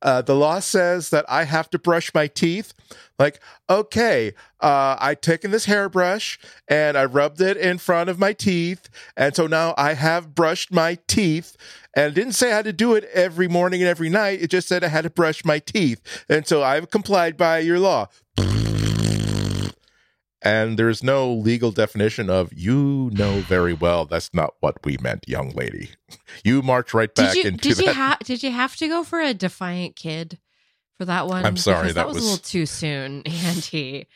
[0.00, 2.72] uh, the law says that i have to brush my teeth.
[3.18, 8.32] Like okay uh, i taken this hairbrush and i rubbed it in front of my
[8.32, 8.88] teeth.
[9.16, 11.56] And so now i have brushed my teeth.
[11.94, 14.40] And didn't say i had to do it every morning and every night.
[14.40, 16.24] It just said i had to brush my teeth.
[16.28, 18.08] And so i've complied by your law
[20.42, 25.28] and there's no legal definition of you know very well that's not what we meant,
[25.28, 25.90] young lady.
[26.44, 27.84] You march right back did you, into did that.
[27.84, 30.38] you have did you have to go for a defiant kid
[30.98, 31.44] for that one?
[31.44, 34.08] I'm sorry, Because that was, a little too soon, Andy.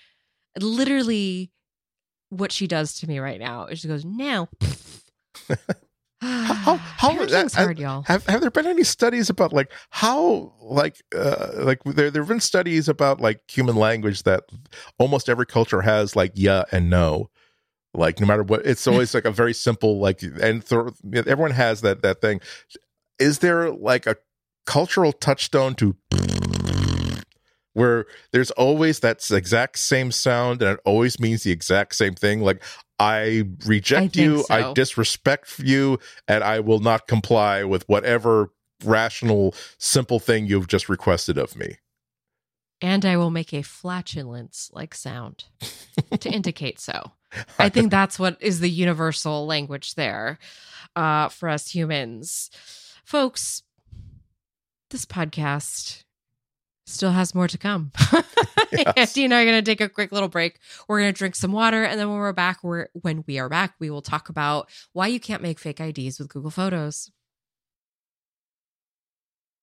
[0.59, 1.53] Literally,
[2.31, 4.49] what she does to me right now is she goes, "No."
[6.21, 6.77] How- how-
[7.17, 8.03] Parenting's I- hard, y'all.
[8.03, 12.29] have have there been any studies about like how like uh like there there have
[12.29, 14.45] been studies about like human language that
[14.99, 17.31] almost every culture has like yeah and no.
[17.95, 21.81] Like no matter what it's always like a very simple like and th- everyone has
[21.83, 22.41] that that thing.
[23.19, 24.17] Is there like a
[24.67, 25.97] cultural touchstone to
[27.73, 32.41] where there's always that exact same sound and it always means the exact same thing?
[32.41, 32.63] Like
[32.99, 38.51] i reject think you i disrespect you and i will not comply with whatever
[38.85, 41.77] rational simple thing you've just requested of me
[42.83, 45.45] and I will make a flatulence like sound
[46.21, 47.13] to indicate so.
[47.59, 50.39] I think that's what is the universal language there
[50.95, 52.51] uh, for us humans.
[53.05, 53.63] Folks,
[54.91, 56.05] this podcast
[56.87, 57.93] still has more to come.
[58.73, 59.17] Yes.
[59.17, 60.59] Andy and I are going to take a quick little break.
[60.89, 61.85] We're going to drink some water.
[61.85, 65.07] And then when we're back, we're, when we are back, we will talk about why
[65.07, 67.11] you can't make fake IDs with Google Photos.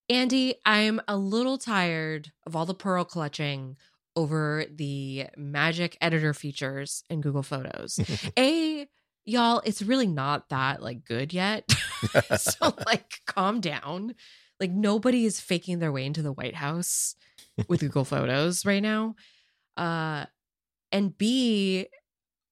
[0.09, 3.78] Andy, I'm a little tired of all the pearl clutching
[4.15, 7.99] over the magic editor features in Google Photos.
[8.38, 8.88] A,
[9.26, 11.71] y'all, it's really not that like good yet.
[12.38, 14.15] so like calm down.
[14.64, 17.16] Like nobody is faking their way into the White House
[17.68, 19.16] with Google Photos right now.
[19.76, 20.26] Uh
[20.93, 21.88] and B,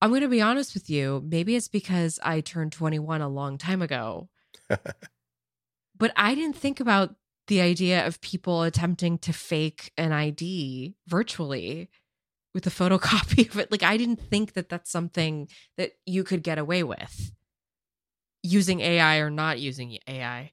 [0.02, 3.58] I'm going to be honest with you, maybe it's because I turned 21 a long
[3.58, 4.28] time ago.
[4.70, 7.16] but I didn't think about
[7.48, 11.90] the idea of people attempting to fake an ID virtually
[12.54, 13.72] with a photocopy of it.
[13.72, 15.48] Like, I didn't think that that's something
[15.78, 17.32] that you could get away with
[18.44, 20.52] using AI or not using AI.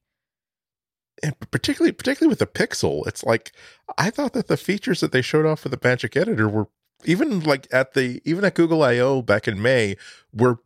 [1.23, 3.53] And particularly particularly with the pixel it's like
[3.97, 6.69] i thought that the features that they showed off for the magic editor were
[7.05, 9.97] even like at the even at google io back in may
[10.33, 10.59] were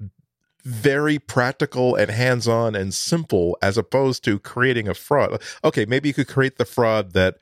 [0.64, 5.42] very practical and hands-on and simple as opposed to creating a fraud.
[5.64, 7.38] Okay maybe you could create the fraud that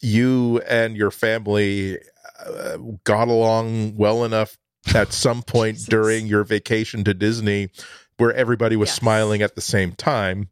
[0.00, 1.96] you and your family
[2.44, 4.58] uh, got along well enough
[4.94, 7.68] at some point during your vacation to disney
[8.16, 8.96] where everybody was Yes.
[8.96, 10.48] smiling at the same time.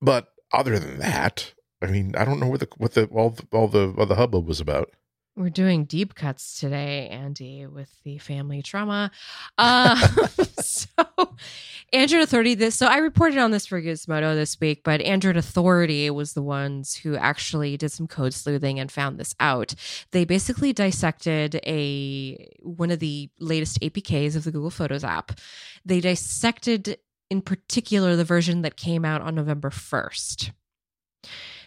[0.00, 3.46] But other than that, I mean, I don't know what the what the all the
[3.52, 4.90] all the all the hubbub was about.
[5.36, 9.10] We're doing deep cuts today, Andy, with the family trauma.
[9.58, 9.96] Uh,
[10.60, 10.86] so,
[11.92, 12.54] Android Authority.
[12.54, 16.42] This so I reported on this for Gizmodo this week, but Android Authority was the
[16.42, 19.74] ones who actually did some code sleuthing and found this out.
[20.12, 25.38] They basically dissected a one of the latest APKs of the Google Photos app.
[25.84, 26.98] They dissected
[27.30, 30.52] in particular the version that came out on November first.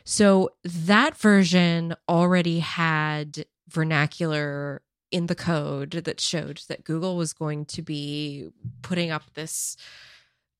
[0.03, 4.81] So that version already had vernacular
[5.11, 8.49] in the code that showed that Google was going to be
[8.81, 9.75] putting up this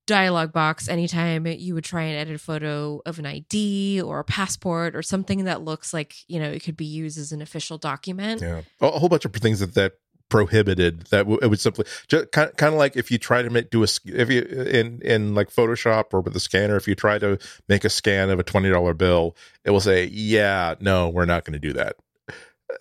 [0.09, 4.23] dialog box anytime you would try and edit a photo of an ID or a
[4.23, 7.77] passport or something that looks like, you know, it could be used as an official
[7.77, 8.41] document.
[8.41, 9.93] Yeah, a whole bunch of things that that
[10.29, 13.49] prohibited that w- it would simply just kind kind of like if you try to
[13.49, 16.95] make do a if you in in like Photoshop or with a scanner if you
[16.95, 21.09] try to make a scan of a twenty dollar bill it will say yeah no
[21.09, 21.95] we're not going to do that.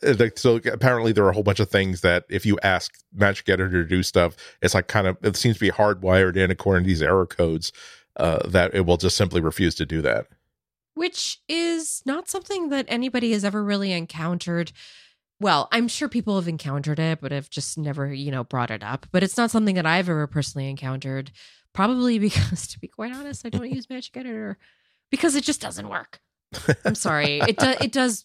[0.07, 3.49] Uh, So apparently there are a whole bunch of things that if you ask Magic
[3.49, 6.85] Editor to do stuff, it's like kind of it seems to be hardwired in according
[6.85, 7.73] to these error codes
[8.17, 10.27] uh, that it will just simply refuse to do that.
[10.95, 14.73] which is not something that anybody has ever really encountered.
[15.41, 18.83] Well, I'm sure people have encountered it, but have just never, you know, brought it
[18.83, 19.07] up.
[19.13, 21.31] But it's not something that I've ever personally encountered.
[21.73, 24.59] Probably because, to be quite honest, I don't use Magic Editor
[25.11, 26.21] because it just doesn't work.
[26.85, 27.39] I'm sorry.
[27.39, 27.77] It does.
[27.81, 28.25] It does.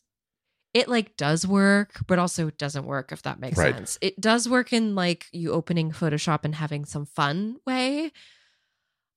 [0.73, 3.11] It like does work, but also it doesn't work.
[3.11, 3.75] If that makes Right.
[3.75, 3.99] sense.
[4.01, 8.11] It does work in like you opening Photoshop and having some fun way.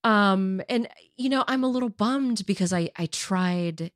[0.05, 3.91] Um, and you know, I'm a little bummed because I I tried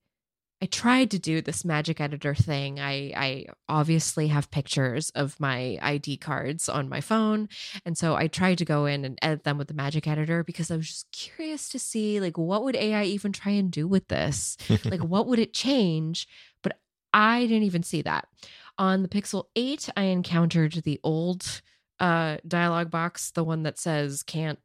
[0.63, 2.79] I tried to do this magic editor thing.
[2.79, 7.49] I I obviously have pictures of my ID cards on my phone,
[7.87, 10.71] and so I tried to go in and edit them with the magic editor because
[10.71, 14.09] I was just curious to see like what would AI even try and do with
[14.09, 14.59] this?
[14.85, 16.29] like what would it change?
[16.63, 16.79] But
[17.15, 18.29] I didn't even see that.
[18.77, 21.63] On the Pixel 8, I encountered the old
[22.01, 24.59] uh dialog box, the one that says can't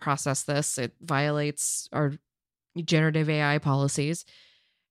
[0.00, 0.78] process this.
[0.78, 2.14] It violates our
[2.84, 4.24] generative AI policies.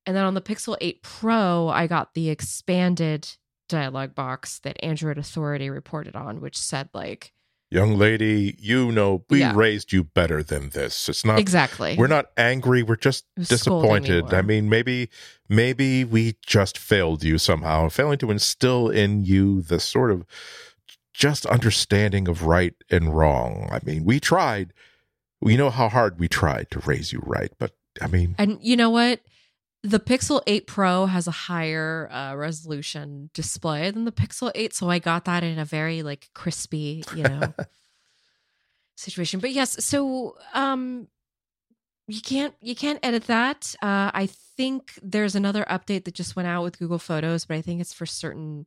[0.07, 3.27] And then on the Pixel 8 Pro, I got the expanded
[3.67, 7.33] dialogue box that Android Authority reported on, which said like,
[7.69, 9.51] young lady, you know, we Yeah.
[9.53, 11.09] raised you better than this.
[11.09, 11.97] It's not exactly.
[11.97, 14.33] we're not angry, we're just disappointed.
[14.33, 15.09] I mean, maybe
[15.49, 20.25] maybe we just failed you somehow, failing to instill in you the sort of
[21.13, 23.67] just understanding of right and wrong.
[23.69, 24.71] I mean, we tried.
[25.41, 28.77] We know how hard we tried to raise you right, but I mean, And you
[28.77, 29.19] know what?
[29.87, 34.89] The Pixel 8 Pro has a higher uh, resolution display than the Pixel 8, so
[34.89, 37.53] I got that in a very like crispy, you know,
[38.97, 39.39] situation.
[39.39, 41.07] But yes, so um
[42.05, 43.75] you can't you can't edit that.
[43.81, 44.27] Uh I
[44.57, 47.93] think there's another update that just went out with Google Photos, but I think it's
[47.93, 48.65] for certain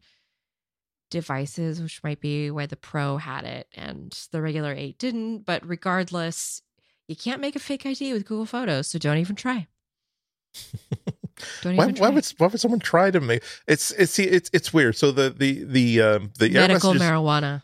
[1.11, 5.69] devices, which might be why the Pro had it and the regular 8 didn't, but
[5.69, 6.63] regardless,
[7.09, 9.67] you can't make a fake ID with Google Photos, so don't even try.
[11.63, 14.97] Why, why would why would someone try to make it's it's see it's it's weird.
[14.97, 17.63] So the the the um the medical marijuana.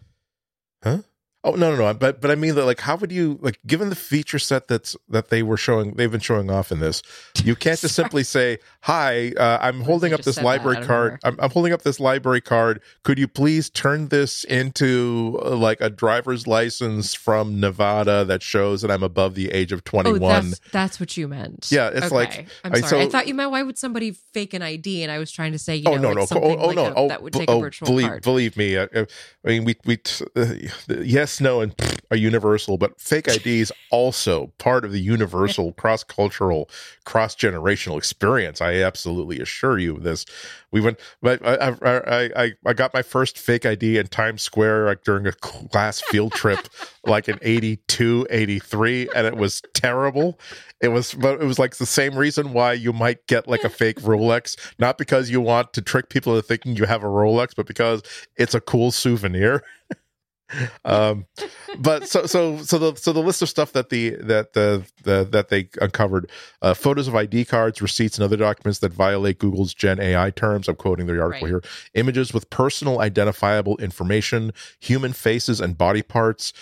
[1.46, 1.94] Oh no no no!
[1.94, 4.96] But but I mean that like how would you like given the feature set that's
[5.08, 7.02] that they were showing they've been showing off in this,
[7.44, 9.30] you can't just simply say hi.
[9.36, 11.20] Uh, I'm holding up this that library card.
[11.22, 12.80] I'm, I'm holding up this library card.
[13.04, 18.82] Could you please turn this into uh, like a driver's license from Nevada that shows
[18.82, 20.20] that I'm above the age of Oh, 21?
[20.50, 21.68] that's that's what you meant.
[21.70, 23.02] Yeah, it's like- I'm sorry.
[23.02, 25.52] I so- thought you meant why would somebody fake an ID, and I was trying
[25.52, 27.08] to say, you oh know, no like no something oh, oh like no a- oh
[27.08, 28.22] that would take a oh, virtual believe card.
[28.24, 29.04] believe me uh, uh,
[29.44, 30.54] I mean we we t- uh,
[31.02, 36.04] yes no and pfft are universal but fake IDs also part of the universal cross
[36.04, 36.68] cultural
[37.04, 38.60] cross generational experience.
[38.60, 40.26] I absolutely assure you of this.
[40.70, 44.86] We went but I, I I I got my first fake ID in Times Square
[44.86, 46.68] like during a class field trip
[47.04, 50.38] like in 82 83 and it was terrible.
[50.80, 53.70] It was but it was like the same reason why you might get like a
[53.70, 57.54] fake Rolex not because you want to trick people into thinking you have a Rolex
[57.56, 58.02] but because
[58.36, 59.62] it's a cool souvenir
[60.84, 61.26] um
[61.78, 65.24] but so so so the so the list of stuff that the that the, the
[65.24, 66.30] that they uncovered
[66.62, 70.68] uh photos of id cards receipts and other documents that violate google's gen ai terms
[70.68, 71.62] i'm quoting the article Right.
[71.62, 71.62] here
[71.94, 76.52] images with personal identifiable information human faces and body parts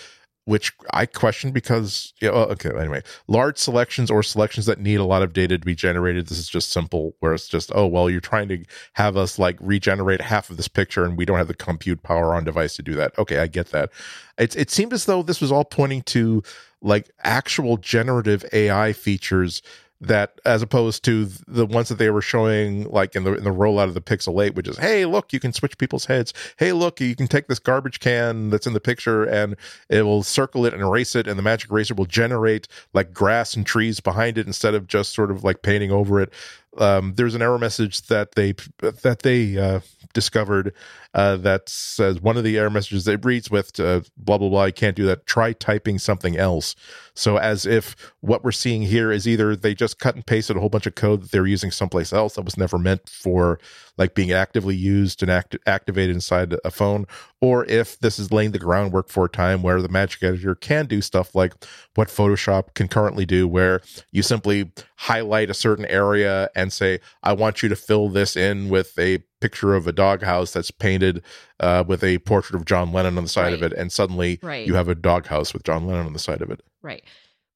[0.45, 3.01] which I question because yeah, well, okay anyway.
[3.27, 6.47] Large selections or selections that need a lot of data to be generated this is
[6.47, 10.49] just simple where it's just oh well you're trying to have us like regenerate half
[10.49, 13.17] of this picture and we don't have the compute power on device to do that.
[13.17, 13.91] Okay I get that.
[14.37, 16.43] It, it seemed as though this was all pointing to
[16.81, 19.61] like actual generative AI features
[20.01, 23.49] that as opposed to the ones that they were showing like in the in the
[23.49, 26.33] rollout of the Pixel 8 which is hey look you can switch people's heads.
[26.57, 29.55] Hey look you can take this garbage can that's in the picture and
[29.89, 33.55] it will circle it and erase it and the magic eraser will generate like grass
[33.55, 36.31] and trees behind it instead of just sort of like painting over it
[36.77, 39.79] um, there's an error message that they that they uh,
[40.13, 40.73] discovered
[41.13, 44.65] uh, that says one of the error messages it reads with uh, blah blah blah.
[44.65, 45.25] You can't do that.
[45.25, 46.75] Try typing something else.
[47.13, 50.59] So as if what we're seeing here is either they just cut and pasted a
[50.59, 53.59] whole bunch of code that they're using someplace else that was never meant for
[53.97, 57.05] like being actively used and act- activated inside a phone,
[57.39, 60.85] or if this is laying the groundwork for a time where the Magic Editor can
[60.85, 61.53] do stuff like
[61.95, 67.33] what Photoshop can currently do, where you simply highlight a certain area and say, I
[67.33, 71.23] want you to fill this in with a picture of a doghouse that's painted
[71.59, 74.65] uh, with a portrait of John Lennon on the side of it, and suddenly Right.
[74.65, 76.61] you have a doghouse with John Lennon on the side of it.
[76.81, 77.03] Right.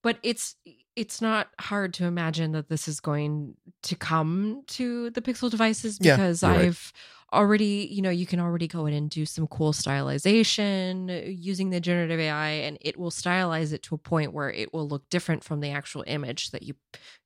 [0.04, 0.56] But it's
[0.96, 5.98] it's not hard to imagine that this is going to come to the Pixel devices
[5.98, 6.52] because you're.
[6.52, 6.92] I've
[7.32, 11.80] already, you know, you can already go in and do some cool stylization using the
[11.80, 15.44] generative AI and it will stylize it to a point where it will look different
[15.44, 16.74] from the actual image that you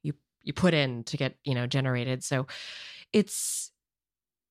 [0.02, 0.14] you
[0.44, 2.24] you put in to get, you know, generated.
[2.24, 2.48] So
[3.12, 3.72] it's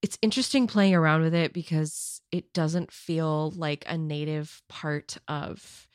[0.03, 5.87] it's interesting playing around with it because it doesn't feel like a native part of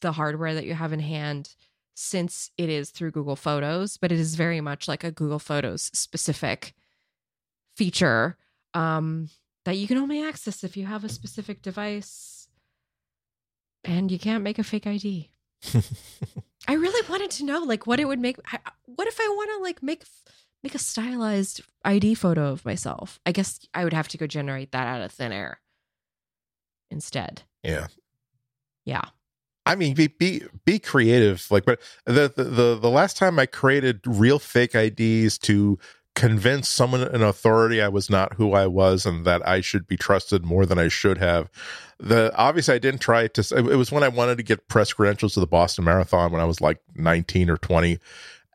[0.00, 1.54] the hardware that you have in hand
[1.94, 5.90] since it is through Google Photos, but it is very much like a Google Photos
[5.94, 6.74] specific
[7.74, 8.36] feature
[8.74, 9.30] um,
[9.64, 12.48] that you can only access if you have a specific device
[13.84, 15.30] and you can't make a fake ID.
[16.66, 18.36] I really wanted to know like what it would make
[18.84, 20.04] what if I want to like make
[20.62, 23.20] make a stylized ID photo of myself?
[23.24, 25.60] I guess I would have to go generate that out of thin air
[26.90, 27.42] instead.
[27.62, 27.86] yeah.
[28.84, 29.04] Yeah.
[29.66, 31.46] I mean, be be be creative.
[31.50, 35.78] Like, but the, the the the last time I created real fake IDs to
[36.18, 39.96] convince someone in authority I was not who I was and that I should be
[39.96, 41.48] trusted more than I should have.
[42.00, 43.56] The obviously I didn't try to.
[43.56, 46.44] It was when I wanted to get press credentials to the Boston Marathon when I
[46.44, 48.00] was like nineteen or twenty.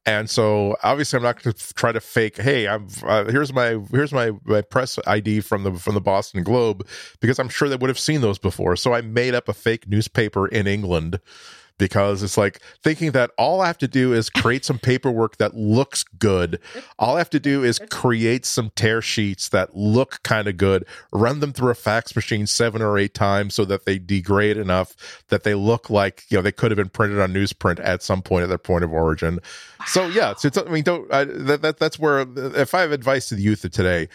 [0.06, 3.80] And so obviously I'm not going to try to fake, hey, I'm uh, here's my
[3.92, 6.86] here's my, my press ID from the from the Boston Globe
[7.22, 8.76] because I'm sure they would have seen those before.
[8.76, 11.22] So I made up a fake newspaper in England
[11.84, 15.54] because it's like thinking that all I have to do is create some paperwork that
[15.54, 16.58] looks good.
[16.98, 20.86] All I have to do is create some tear sheets that look kind of good,
[21.12, 24.96] run them through a fax machine seven or eight times so that they degrade enough
[25.28, 28.22] that they look like, you know, they could have been printed on newsprint at some
[28.22, 29.40] point at their point of origin.
[29.80, 29.86] Wow.
[29.88, 32.26] So, yeah, it's, it's, I mean, don't, I, that, that, that's where,
[32.56, 34.08] if I have advice to the youth of today,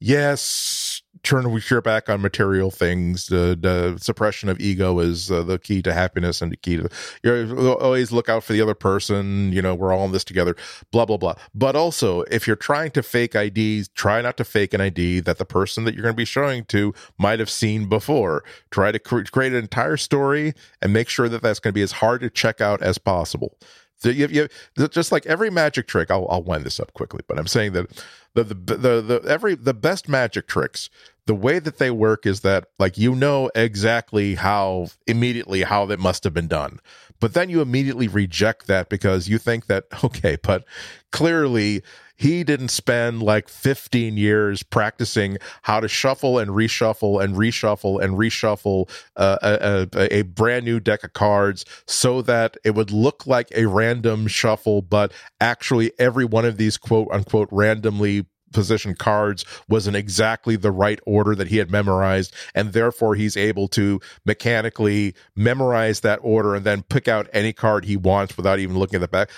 [0.00, 3.26] yes, turn your back on material things.
[3.26, 6.88] The, the suppression of ego is uh, the key to happiness and the key to
[7.22, 9.52] you always look out for the other person.
[9.52, 10.56] You know, we're all in this together.
[10.90, 11.34] Blah blah blah.
[11.54, 15.38] But also, if you're trying to fake IDs, try not to fake an ID that
[15.38, 18.44] the person that you're going to be showing to might have seen before.
[18.70, 21.82] Try to cre- create an entire story and make sure that that's going to be
[21.82, 23.56] as hard to check out as possible.
[24.02, 24.48] You, you,
[24.88, 28.04] just like every magic trick, I'll, I'll wind this up quickly, but I'm saying that
[28.34, 30.90] the, the the the every the best magic tricks
[31.24, 35.98] the way that they work is that like you know exactly how immediately how that
[35.98, 36.78] must have been done
[37.18, 40.64] but then you immediately reject that because you think that okay but
[41.12, 41.82] clearly
[42.16, 48.14] he didn't spend like 15 years practicing how to shuffle and reshuffle and reshuffle and
[48.14, 53.26] reshuffle uh, a, a, a, brand new deck of cards so that it would look
[53.26, 58.26] like a random shuffle, but actually every one of these quote unquote randomly
[58.56, 63.36] position cards was in exactly the right order that he had memorized and therefore he's
[63.36, 68.58] able to mechanically memorize that order and then pick out any card he wants without
[68.58, 69.30] even looking at the back.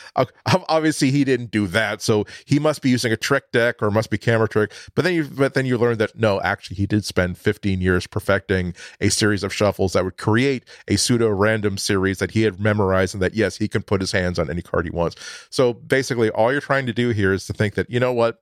[0.69, 4.09] Obviously he didn't do that so he must be using a trick deck or must
[4.09, 7.05] be camera trick but then you but then you learn that no actually he did
[7.05, 12.19] spend 15 years perfecting a series of shuffles that would create a pseudo random series
[12.19, 14.85] that he had memorized and that yes he can put his hands on any card
[14.85, 15.17] he wants.
[15.51, 18.41] So basically all you're trying to do here is to think that you know what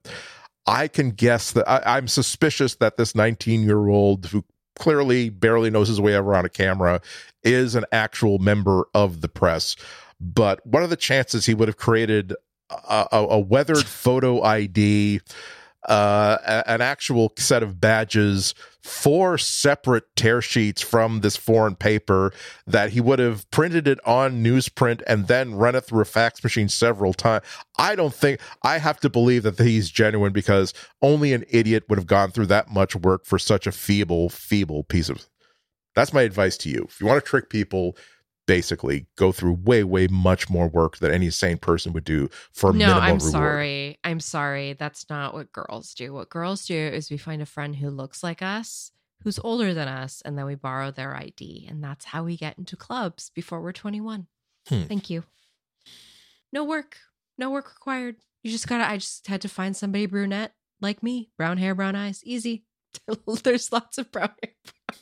[0.67, 4.45] I can guess that I, am suspicious that this 19 year old who
[4.75, 7.01] clearly barely knows his way around a camera
[7.43, 9.77] is an actual member of the press.
[10.21, 12.35] But what are the chances he would have created
[12.71, 15.21] a, a, a weathered photo ID
[15.87, 22.33] uh, an actual set of badges, four separate tear sheets from this foreign paper
[22.67, 26.43] that he would have printed it on newsprint and then run it through a fax
[26.43, 27.45] machine several times.
[27.79, 31.99] I don't think I have to believe that he's genuine because only an idiot would
[31.99, 35.27] have gone through that much work for such a feeble, feeble piece of.
[35.95, 36.85] That's my advice to you.
[36.89, 37.97] If you want to trick people,
[38.47, 42.73] basically go through way way much more work than any sane person would do for
[42.73, 43.23] no i'm reward.
[43.23, 43.99] sorry.
[44.05, 44.75] I'm sorry.
[44.75, 46.13] That's not what girls do.
[46.13, 48.93] What girls do is we find a friend who looks like us
[49.23, 52.59] who's older than us and then we borrow their id and that's how we get
[52.59, 54.27] into clubs before we're 21
[54.69, 54.83] hmm.
[54.83, 55.25] thank you.
[56.53, 56.99] No work.
[57.39, 58.17] No work required.
[58.43, 61.31] You just gotta i just had to find somebody brunette like me.
[61.37, 62.21] Brown hair brown eyes.
[62.25, 62.65] Easy.
[63.43, 64.53] There's lots of brown hair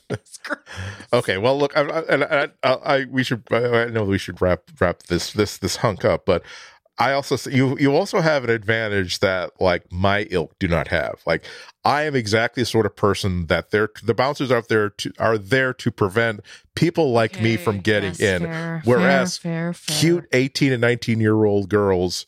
[1.13, 3.43] okay, well, look, I, I, I, I, we should.
[3.51, 6.43] I know we should wrap wrap this this this hunk up, but
[6.97, 11.21] I also you you also have an advantage that like my ilk do not have.
[11.25, 11.43] Like
[11.83, 15.37] I am exactly the sort of person that they're the bouncers out there to are
[15.37, 16.41] there to prevent
[16.73, 18.43] people like okay, me from getting yes, in.
[18.43, 22.25] Fair, Whereas fair, fair, cute eighteen and nineteen year old girls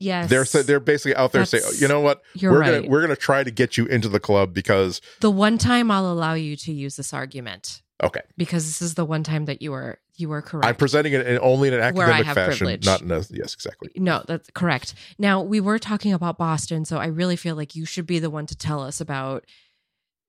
[0.00, 2.82] Yes, they're they're basically out there saying, you know what, we're right.
[2.82, 6.10] gonna we're gonna try to get you into the club because the one time I'll
[6.10, 7.82] allow you to use this argument.
[8.02, 10.66] Okay, because this is the one time that you are you are correct.
[10.66, 12.86] I'm presenting it in, only in an academic fashion, privilege.
[12.86, 13.90] not in a yes, exactly.
[13.96, 14.94] No, that's correct.
[15.18, 18.30] Now we were talking about Boston, so I really feel like you should be the
[18.30, 19.46] one to tell us about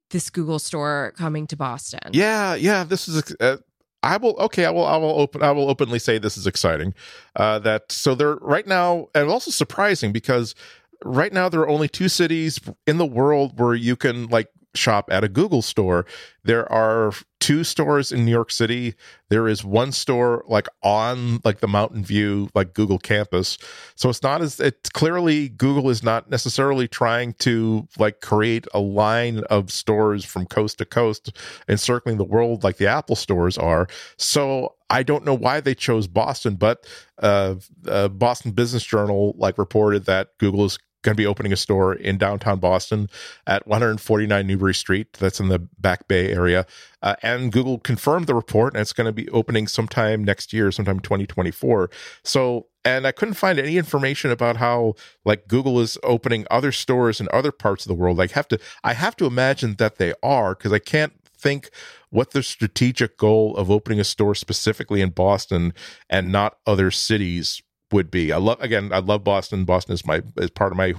[0.10, 2.12] this Google store coming to Boston.
[2.12, 2.84] Yeah, yeah.
[2.84, 3.58] This is uh,
[4.02, 4.66] I will okay.
[4.66, 4.86] I will.
[4.86, 5.44] I will open.
[5.44, 6.94] I will openly say this is exciting.
[7.36, 10.56] Uh, that so they're right now, and also surprising because
[11.04, 15.10] right now there are only two cities in the world where you can like shop
[15.12, 16.06] at a Google store.
[16.44, 18.96] There are two stores in New York City.
[19.30, 23.58] There is one store like on like the Mountain View like Google campus.
[23.96, 28.80] So it's not as it's clearly Google is not necessarily trying to like create a
[28.80, 33.88] line of stores from coast to coast encircling the world like the Apple stores are.
[34.18, 36.88] So I don't know why they chose Boston, but
[37.20, 37.56] uh,
[37.88, 41.94] uh, Boston Business Journal like reported that Google is going to be opening a store
[41.94, 43.10] in downtown Boston
[43.48, 45.14] at 149 Newbury Street.
[45.14, 46.66] That's in the Back Bay area.
[47.02, 50.72] Uh, and Google confirmed the report, and it's going to be opening sometime next year,
[50.72, 51.90] sometime 2024.
[52.24, 57.22] So, and I couldn't find any information about how like Google is opening other stores
[57.22, 58.20] in other parts of the world.
[58.20, 61.70] I have to, I have to imagine that they are because I can't think
[62.10, 65.74] what the strategic goal of opening a store specifically in Boston
[66.10, 67.62] and not other cities
[67.92, 68.32] would be.
[68.32, 68.92] I love again.
[68.94, 69.66] I love Boston.
[69.66, 70.96] Boston is my is part of my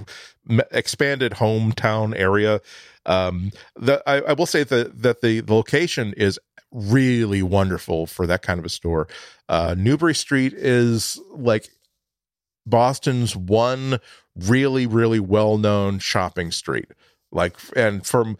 [0.71, 2.61] expanded hometown area.
[3.05, 6.39] Um, the I, I will say that that the, the location is
[6.71, 9.07] really wonderful for that kind of a store.
[9.49, 11.69] Uh, Newbury Street is like
[12.65, 13.99] Boston's one
[14.35, 16.91] really really well known shopping street
[17.31, 18.37] like and from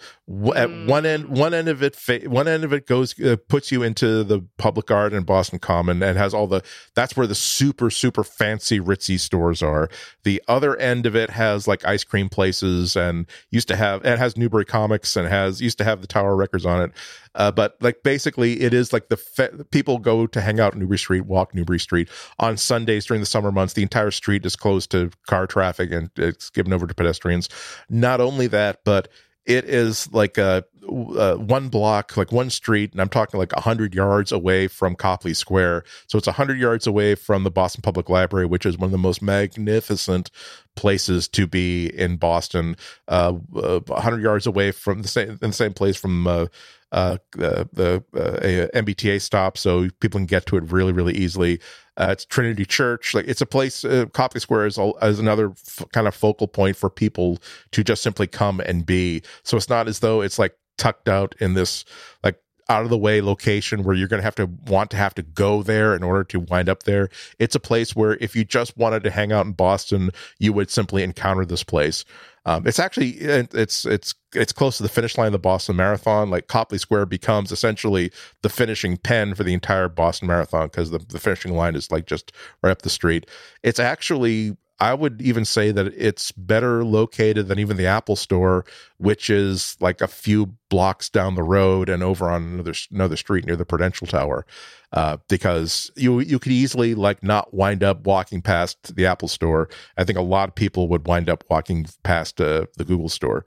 [0.56, 1.30] at one end mm.
[1.30, 4.46] one end of it fa- one end of it goes uh, puts you into the
[4.58, 6.62] public art and boston common and has all the
[6.96, 9.90] that's where the super super fancy ritzy stores are
[10.24, 14.20] the other end of it has like ice cream places and used to have and
[14.20, 16.92] has newbury comics and has used to have the tower records on it
[17.36, 20.98] uh, but like basically, it is like the fe- people go to hang out Newbury
[20.98, 22.10] Street, walk Newbury Street
[22.40, 23.74] on Sundays during the summer months.
[23.74, 27.48] The entire street is closed to car traffic and it's given over to pedestrians.
[27.90, 29.08] Not only that, but
[29.46, 33.96] it is like a, a, one block, like one street, and I'm talking like hundred
[33.96, 35.84] yards away from Copley Square.
[36.08, 38.98] So it's hundred yards away from the Boston Public Library, which is one of the
[38.98, 40.30] most magnificent
[40.76, 42.76] places to be in Boston.
[43.08, 46.48] Uh, uh hundred yards away from the same the same place from uh,
[46.92, 51.60] uh, the uh, MBTA stop, so people can get to it really, really easily.
[51.98, 53.14] Uh, it's Trinity Church.
[53.14, 53.84] Like it's a place.
[53.84, 57.38] Uh, Copley Square is, is another f- kind of focal point for people
[57.72, 59.22] to just simply come and be.
[59.44, 61.86] So it's not as though it's like tucked out in this
[62.24, 62.40] like
[62.70, 65.22] out of the way location where you're going to have to want to have to
[65.22, 67.10] go there in order to wind up there.
[67.38, 70.72] It's a place where if you just wanted to hang out in Boston, you would
[70.72, 72.06] simply encounter this place.
[72.46, 76.32] Um, it's actually it's it's it's close to the finish line of the Boston Marathon.
[76.32, 78.12] Like Copley Square becomes essentially
[78.42, 82.08] the finishing pen for the entire Boston Marathon because the, the finishing line is like
[82.08, 82.32] just
[82.64, 83.28] right up the street.
[83.62, 88.66] It's actually I would even say that it's better located than even the Apple Store,
[88.98, 93.46] which is like a few blocks down the road and over on another another street
[93.46, 94.44] near the Prudential Tower.
[94.92, 99.70] Uh, because you you could easily like not wind up walking past the Apple Store.
[99.98, 103.46] I think a lot of people would wind up walking past uh, the Google Store.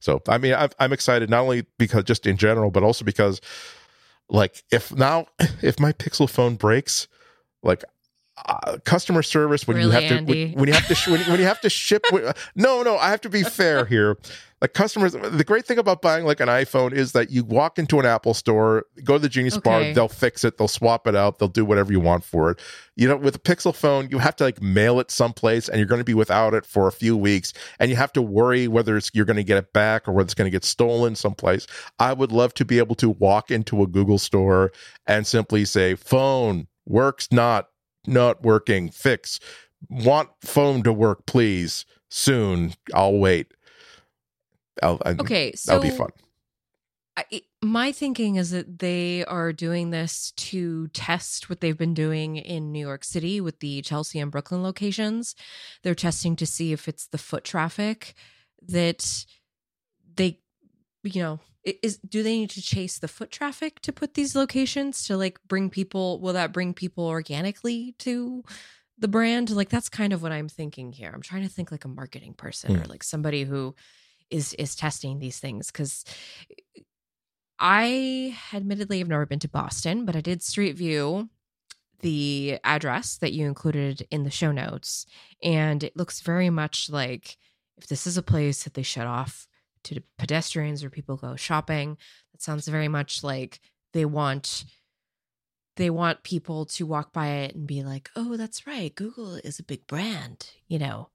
[0.00, 3.40] So I mean, I'm, I'm excited not only because just in general, but also because
[4.28, 5.26] like if now
[5.62, 7.06] if my Pixel phone breaks,
[7.62, 7.84] like
[8.46, 11.20] uh, customer service when really, you have to when, when, you have to sh- when,
[11.22, 12.04] when, you have to ship
[12.54, 14.16] no no i have to be fair here.
[14.60, 17.98] Like customers the great thing about buying like an iphone is that you walk into
[17.98, 19.68] an apple store go to the genius okay.
[19.68, 22.60] bar they'll fix it they'll swap it out they'll do whatever you want for it.
[22.94, 25.88] You know with a pixel phone you have to like mail it someplace and you're
[25.88, 28.96] going to be without it for a few weeks and you have to worry whether
[28.96, 31.66] it's you're going to get it back or whether it's going to get stolen someplace.
[31.98, 34.70] I would love to be able to walk into a google store
[35.08, 37.68] and simply say phone works not
[38.06, 38.90] not working.
[38.90, 39.40] Fix.
[39.88, 41.84] Want phone to work, please.
[42.08, 42.74] Soon.
[42.94, 43.52] I'll wait.
[44.82, 46.10] I'll, I, okay, so that'll be fun.
[47.16, 52.36] I, my thinking is that they are doing this to test what they've been doing
[52.36, 55.34] in New York City with the Chelsea and Brooklyn locations.
[55.82, 58.14] They're testing to see if it's the foot traffic
[58.66, 59.26] that
[60.14, 60.38] they,
[61.02, 65.06] you know, is do they need to chase the foot traffic to put these locations
[65.06, 68.42] to like bring people will that bring people organically to
[68.98, 71.84] the brand like that's kind of what i'm thinking here i'm trying to think like
[71.84, 72.90] a marketing person or hmm.
[72.90, 73.74] like somebody who
[74.30, 76.04] is is testing these things because
[77.58, 81.28] i admittedly have never been to boston but i did street view
[82.00, 85.06] the address that you included in the show notes
[85.42, 87.36] and it looks very much like
[87.76, 89.46] if this is a place that they shut off
[89.84, 91.96] to pedestrians or people go shopping.
[92.32, 93.60] That sounds very much like
[93.92, 94.64] they want
[95.76, 98.94] they want people to walk by it and be like, "Oh, that's right.
[98.94, 101.08] Google is a big brand," you know.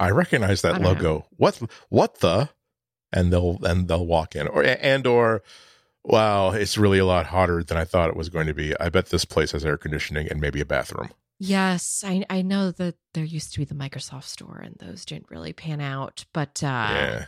[0.00, 1.02] I recognize that I logo.
[1.02, 1.26] Know.
[1.36, 2.50] What what the?
[3.12, 5.42] And they'll and they'll walk in or and or
[6.02, 8.78] wow, it's really a lot hotter than I thought it was going to be.
[8.80, 11.10] I bet this place has air conditioning and maybe a bathroom.
[11.38, 15.30] Yes, I I know that there used to be the Microsoft store and those didn't
[15.30, 17.26] really pan out, but uh yeah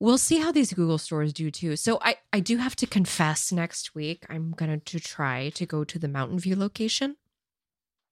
[0.00, 1.76] we'll see how these Google stores do too.
[1.76, 5.84] So I I do have to confess next week I'm going to try to go
[5.84, 7.16] to the Mountain View location.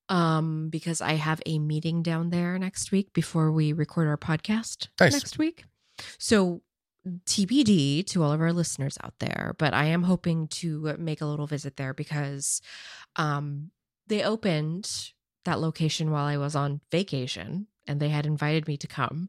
[0.09, 4.89] Um because I have a meeting down there next week before we record our podcast
[5.01, 5.13] nice.
[5.13, 5.65] next week.
[6.19, 6.63] So
[7.07, 11.27] TBD to all of our listeners out there, but I am hoping to make a
[11.27, 12.61] little visit there because
[13.17, 13.71] um
[14.09, 15.13] they opened
[15.45, 19.29] that location while I was on vacation and they had invited me to come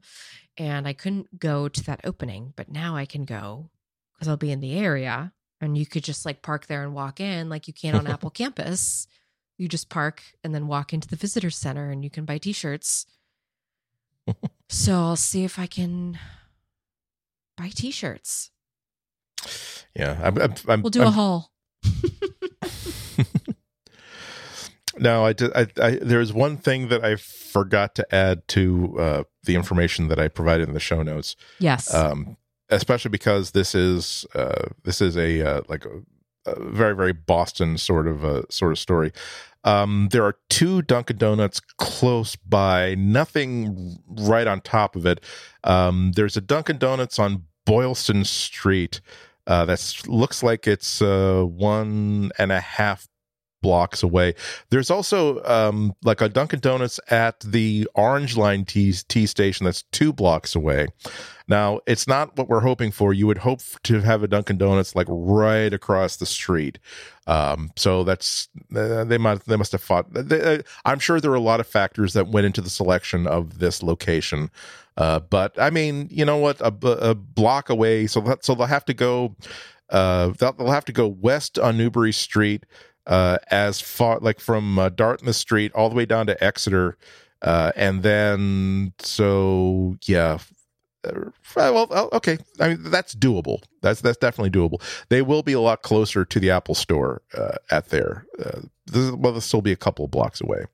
[0.57, 3.69] and I couldn't go to that opening, but now I can go
[4.13, 7.19] because I'll be in the area and you could just like park there and walk
[7.19, 9.07] in like you can on Apple campus.
[9.57, 13.05] You just park and then walk into the visitor center and you can buy t-shirts.
[14.69, 16.19] so I'll see if I can
[17.55, 18.51] buy t-shirts.
[19.95, 21.51] Yeah, I'm, I'm, I'm, we'll do a haul.
[24.99, 25.51] No, I did.
[25.53, 27.15] I, I, there's one thing that I
[27.57, 31.35] forgot to add to uh, the information that I provided in the show notes.
[31.59, 31.93] Yes.
[31.93, 32.37] Um,
[32.69, 36.01] especially because this is uh, this is a uh, like a,
[36.45, 39.11] a very very Boston sort of a sort of story.
[39.63, 45.21] Um, there are two Dunkin' Donuts close by, nothing right on top of it.
[45.65, 49.01] Um, there's a Dunkin' Donuts on Boylston Street
[49.45, 53.09] uh, that looks like it's uh, one and a half
[53.61, 54.35] blocks away.
[54.69, 59.83] There's also um, like a Dunkin' Donuts at the Orange Line T, T station that's
[59.91, 60.87] two blocks away.
[61.49, 63.13] Now, it's not what we're hoping for.
[63.13, 66.77] You would hope to have a Dunkin' Donuts like right across the street.
[67.25, 70.13] Um, so that's uh, they must they must have fought.
[70.13, 73.27] They, uh, I'm sure there are a lot of factors that went into the selection
[73.27, 74.49] of this location.
[74.97, 76.59] Uh, but I mean, you know what?
[76.59, 79.35] A, a block away, so that, so they'll have to go.
[79.89, 82.65] Uh, they'll, they'll have to go west on Newbury Street,
[83.07, 86.97] uh, as far like from uh, Dartmouth Street all the way down to Exeter,
[87.41, 90.39] uh, and then so yeah.
[91.03, 92.37] Uh, well, okay.
[92.59, 93.61] I mean, that's doable.
[93.81, 94.81] That's that's definitely doable.
[95.07, 98.25] They will be a lot closer to the Apple Store uh, at there.
[98.37, 100.65] Uh, this, well, they'll still be a couple of blocks away.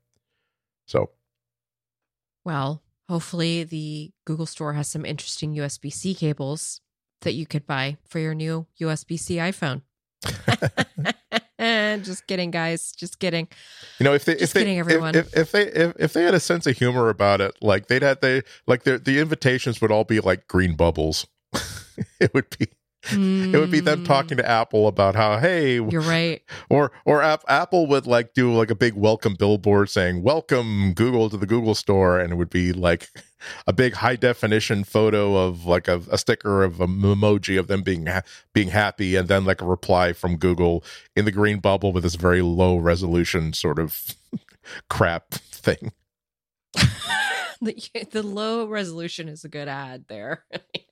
[0.86, 1.10] So,
[2.44, 6.80] well, hopefully the Google Store has some interesting USB C cables
[7.20, 9.82] that you could buy for your new USB C iPhone.
[11.58, 12.92] Eh, just kidding, guys.
[12.92, 13.48] Just kidding.
[13.98, 15.14] You know, if they just if they kidding, everyone.
[15.14, 17.86] If, if, if, they if, if they had a sense of humor about it, like
[17.86, 21.26] they'd had they like the the invitations would all be like green bubbles.
[22.20, 22.68] it would be
[23.10, 26.42] it would be them Mm, talking to Apple about how hey You're right.
[26.70, 31.28] or or App, Apple would like do like a big welcome billboard saying welcome Google
[31.30, 33.08] to the Google Store, and it would be like
[33.66, 37.82] a big high definition photo of like a, a sticker of a emoji of them
[37.82, 38.22] being ha-
[38.52, 40.82] being happy, and then like a reply from Google
[41.14, 44.14] in the green bubble with this very low resolution sort of
[44.88, 45.92] crap thing.
[47.60, 47.76] the,
[48.10, 50.44] the low resolution is a good ad there,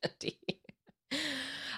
[0.02, 0.39] Andy.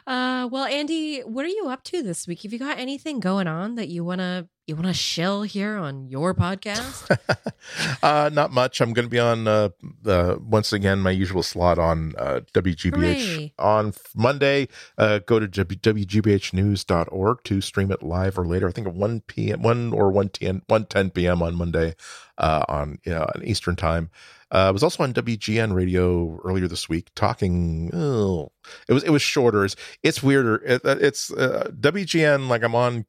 [0.06, 2.43] Uh, well, Andy, what are you up to this week?
[2.43, 6.35] Have you got anything going on that you wanna you wanna shill here on your
[6.35, 7.16] podcast?
[8.02, 8.81] uh, not much.
[8.81, 9.70] I'm going to be on uh,
[10.06, 13.52] uh, once again my usual slot on uh, WGBH Hooray.
[13.59, 14.68] on Monday.
[14.98, 18.68] Uh, go to w- WGBHnews.org to stream it live or later.
[18.68, 19.62] I think at 1 p.m.
[19.62, 21.43] 1 or 1 10, 1 10 p.m.
[21.43, 21.94] on Monday
[22.39, 24.10] uh, on you know, on Eastern time.
[24.55, 27.90] Uh, I was also on WGN radio earlier this week talking.
[27.93, 28.52] Oh,
[28.89, 29.64] it was it was shorter.
[29.64, 29.74] It's,
[30.05, 30.56] it's weirder.
[30.64, 32.48] It, it's uh, WGN.
[32.48, 33.05] Like I'm on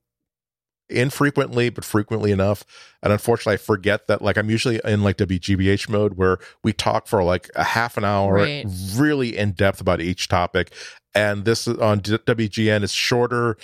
[0.88, 2.64] infrequently but frequently enough
[3.02, 7.08] and unfortunately i forget that like i'm usually in like wgbh mode where we talk
[7.08, 8.68] for like a half an hour Right.
[8.94, 10.72] really in depth about each topic
[11.16, 13.58] and this on wgn is shorter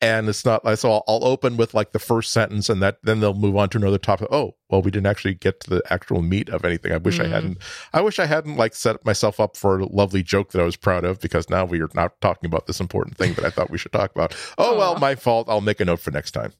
[0.00, 3.18] and it's not so I'll, I'll open with like the first sentence and that then
[3.20, 6.22] they'll move on to another topic oh well we didn't actually get to the actual
[6.22, 7.30] meat of anything i wish i Mm.
[7.30, 7.58] hadn't
[7.92, 10.76] i wish i hadn't like set myself up for a lovely joke that i was
[10.76, 13.70] proud of because now we are not talking about this important thing that i thought
[13.70, 16.52] we should talk about oh well my fault i'll make a note for next time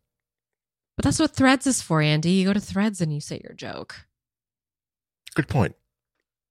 [0.97, 2.33] but that's what Threads is for, Andy.
[2.33, 4.07] You go to Threads and you say your joke.
[5.37, 5.77] good point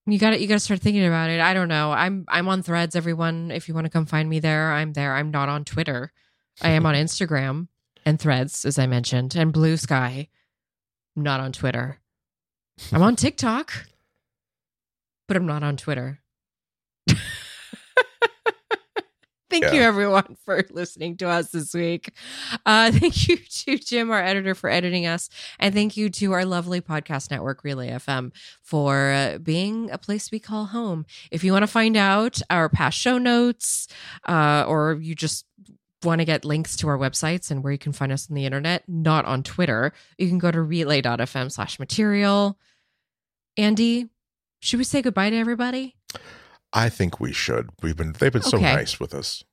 [0.05, 1.41] You got to You got to start thinking about it.
[1.41, 1.91] I don't know.
[1.91, 2.95] I'm I'm on Threads.
[2.95, 5.15] Everyone, if you want to come find me there, I'm there.
[5.15, 6.13] I'm not on Twitter.
[6.61, 7.67] I am on Instagram
[8.05, 10.29] and Threads, as I mentioned, and Blue Sky.
[11.15, 11.99] I'm not on Twitter.
[12.91, 13.73] I'm on TikTok,
[15.27, 16.19] but I'm not on Twitter.
[19.49, 22.11] Thank you, everyone, for listening to us this week.
[22.65, 25.29] Uh, thank you to Jim, our editor, for editing us.
[25.57, 30.31] And thank you to our lovely podcast network, Relay FM, for uh, being a place
[30.31, 31.05] we call home.
[31.31, 33.87] If you want to find out our past show notes,
[34.27, 35.45] uh, or you just
[36.07, 38.45] want to get links to our websites and where you can find us on the
[38.45, 42.57] internet, not on Twitter, you can go to relay.fm slash material.
[43.57, 44.07] Andy,
[44.59, 45.95] should we say goodbye to everybody?
[46.73, 47.69] I think we should.
[47.81, 49.43] We've been they've been so nice with us.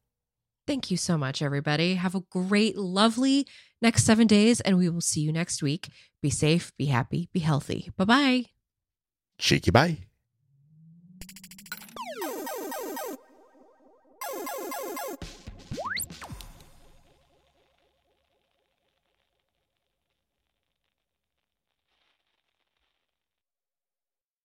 [0.66, 1.94] Thank you so much, everybody.
[1.94, 3.46] Have a great, lovely
[3.82, 5.90] next seven days, and we will see you next week.
[6.22, 7.90] Be safe, be happy, be healthy.
[7.96, 8.44] Bye bye.
[9.38, 9.98] Cheeky bye.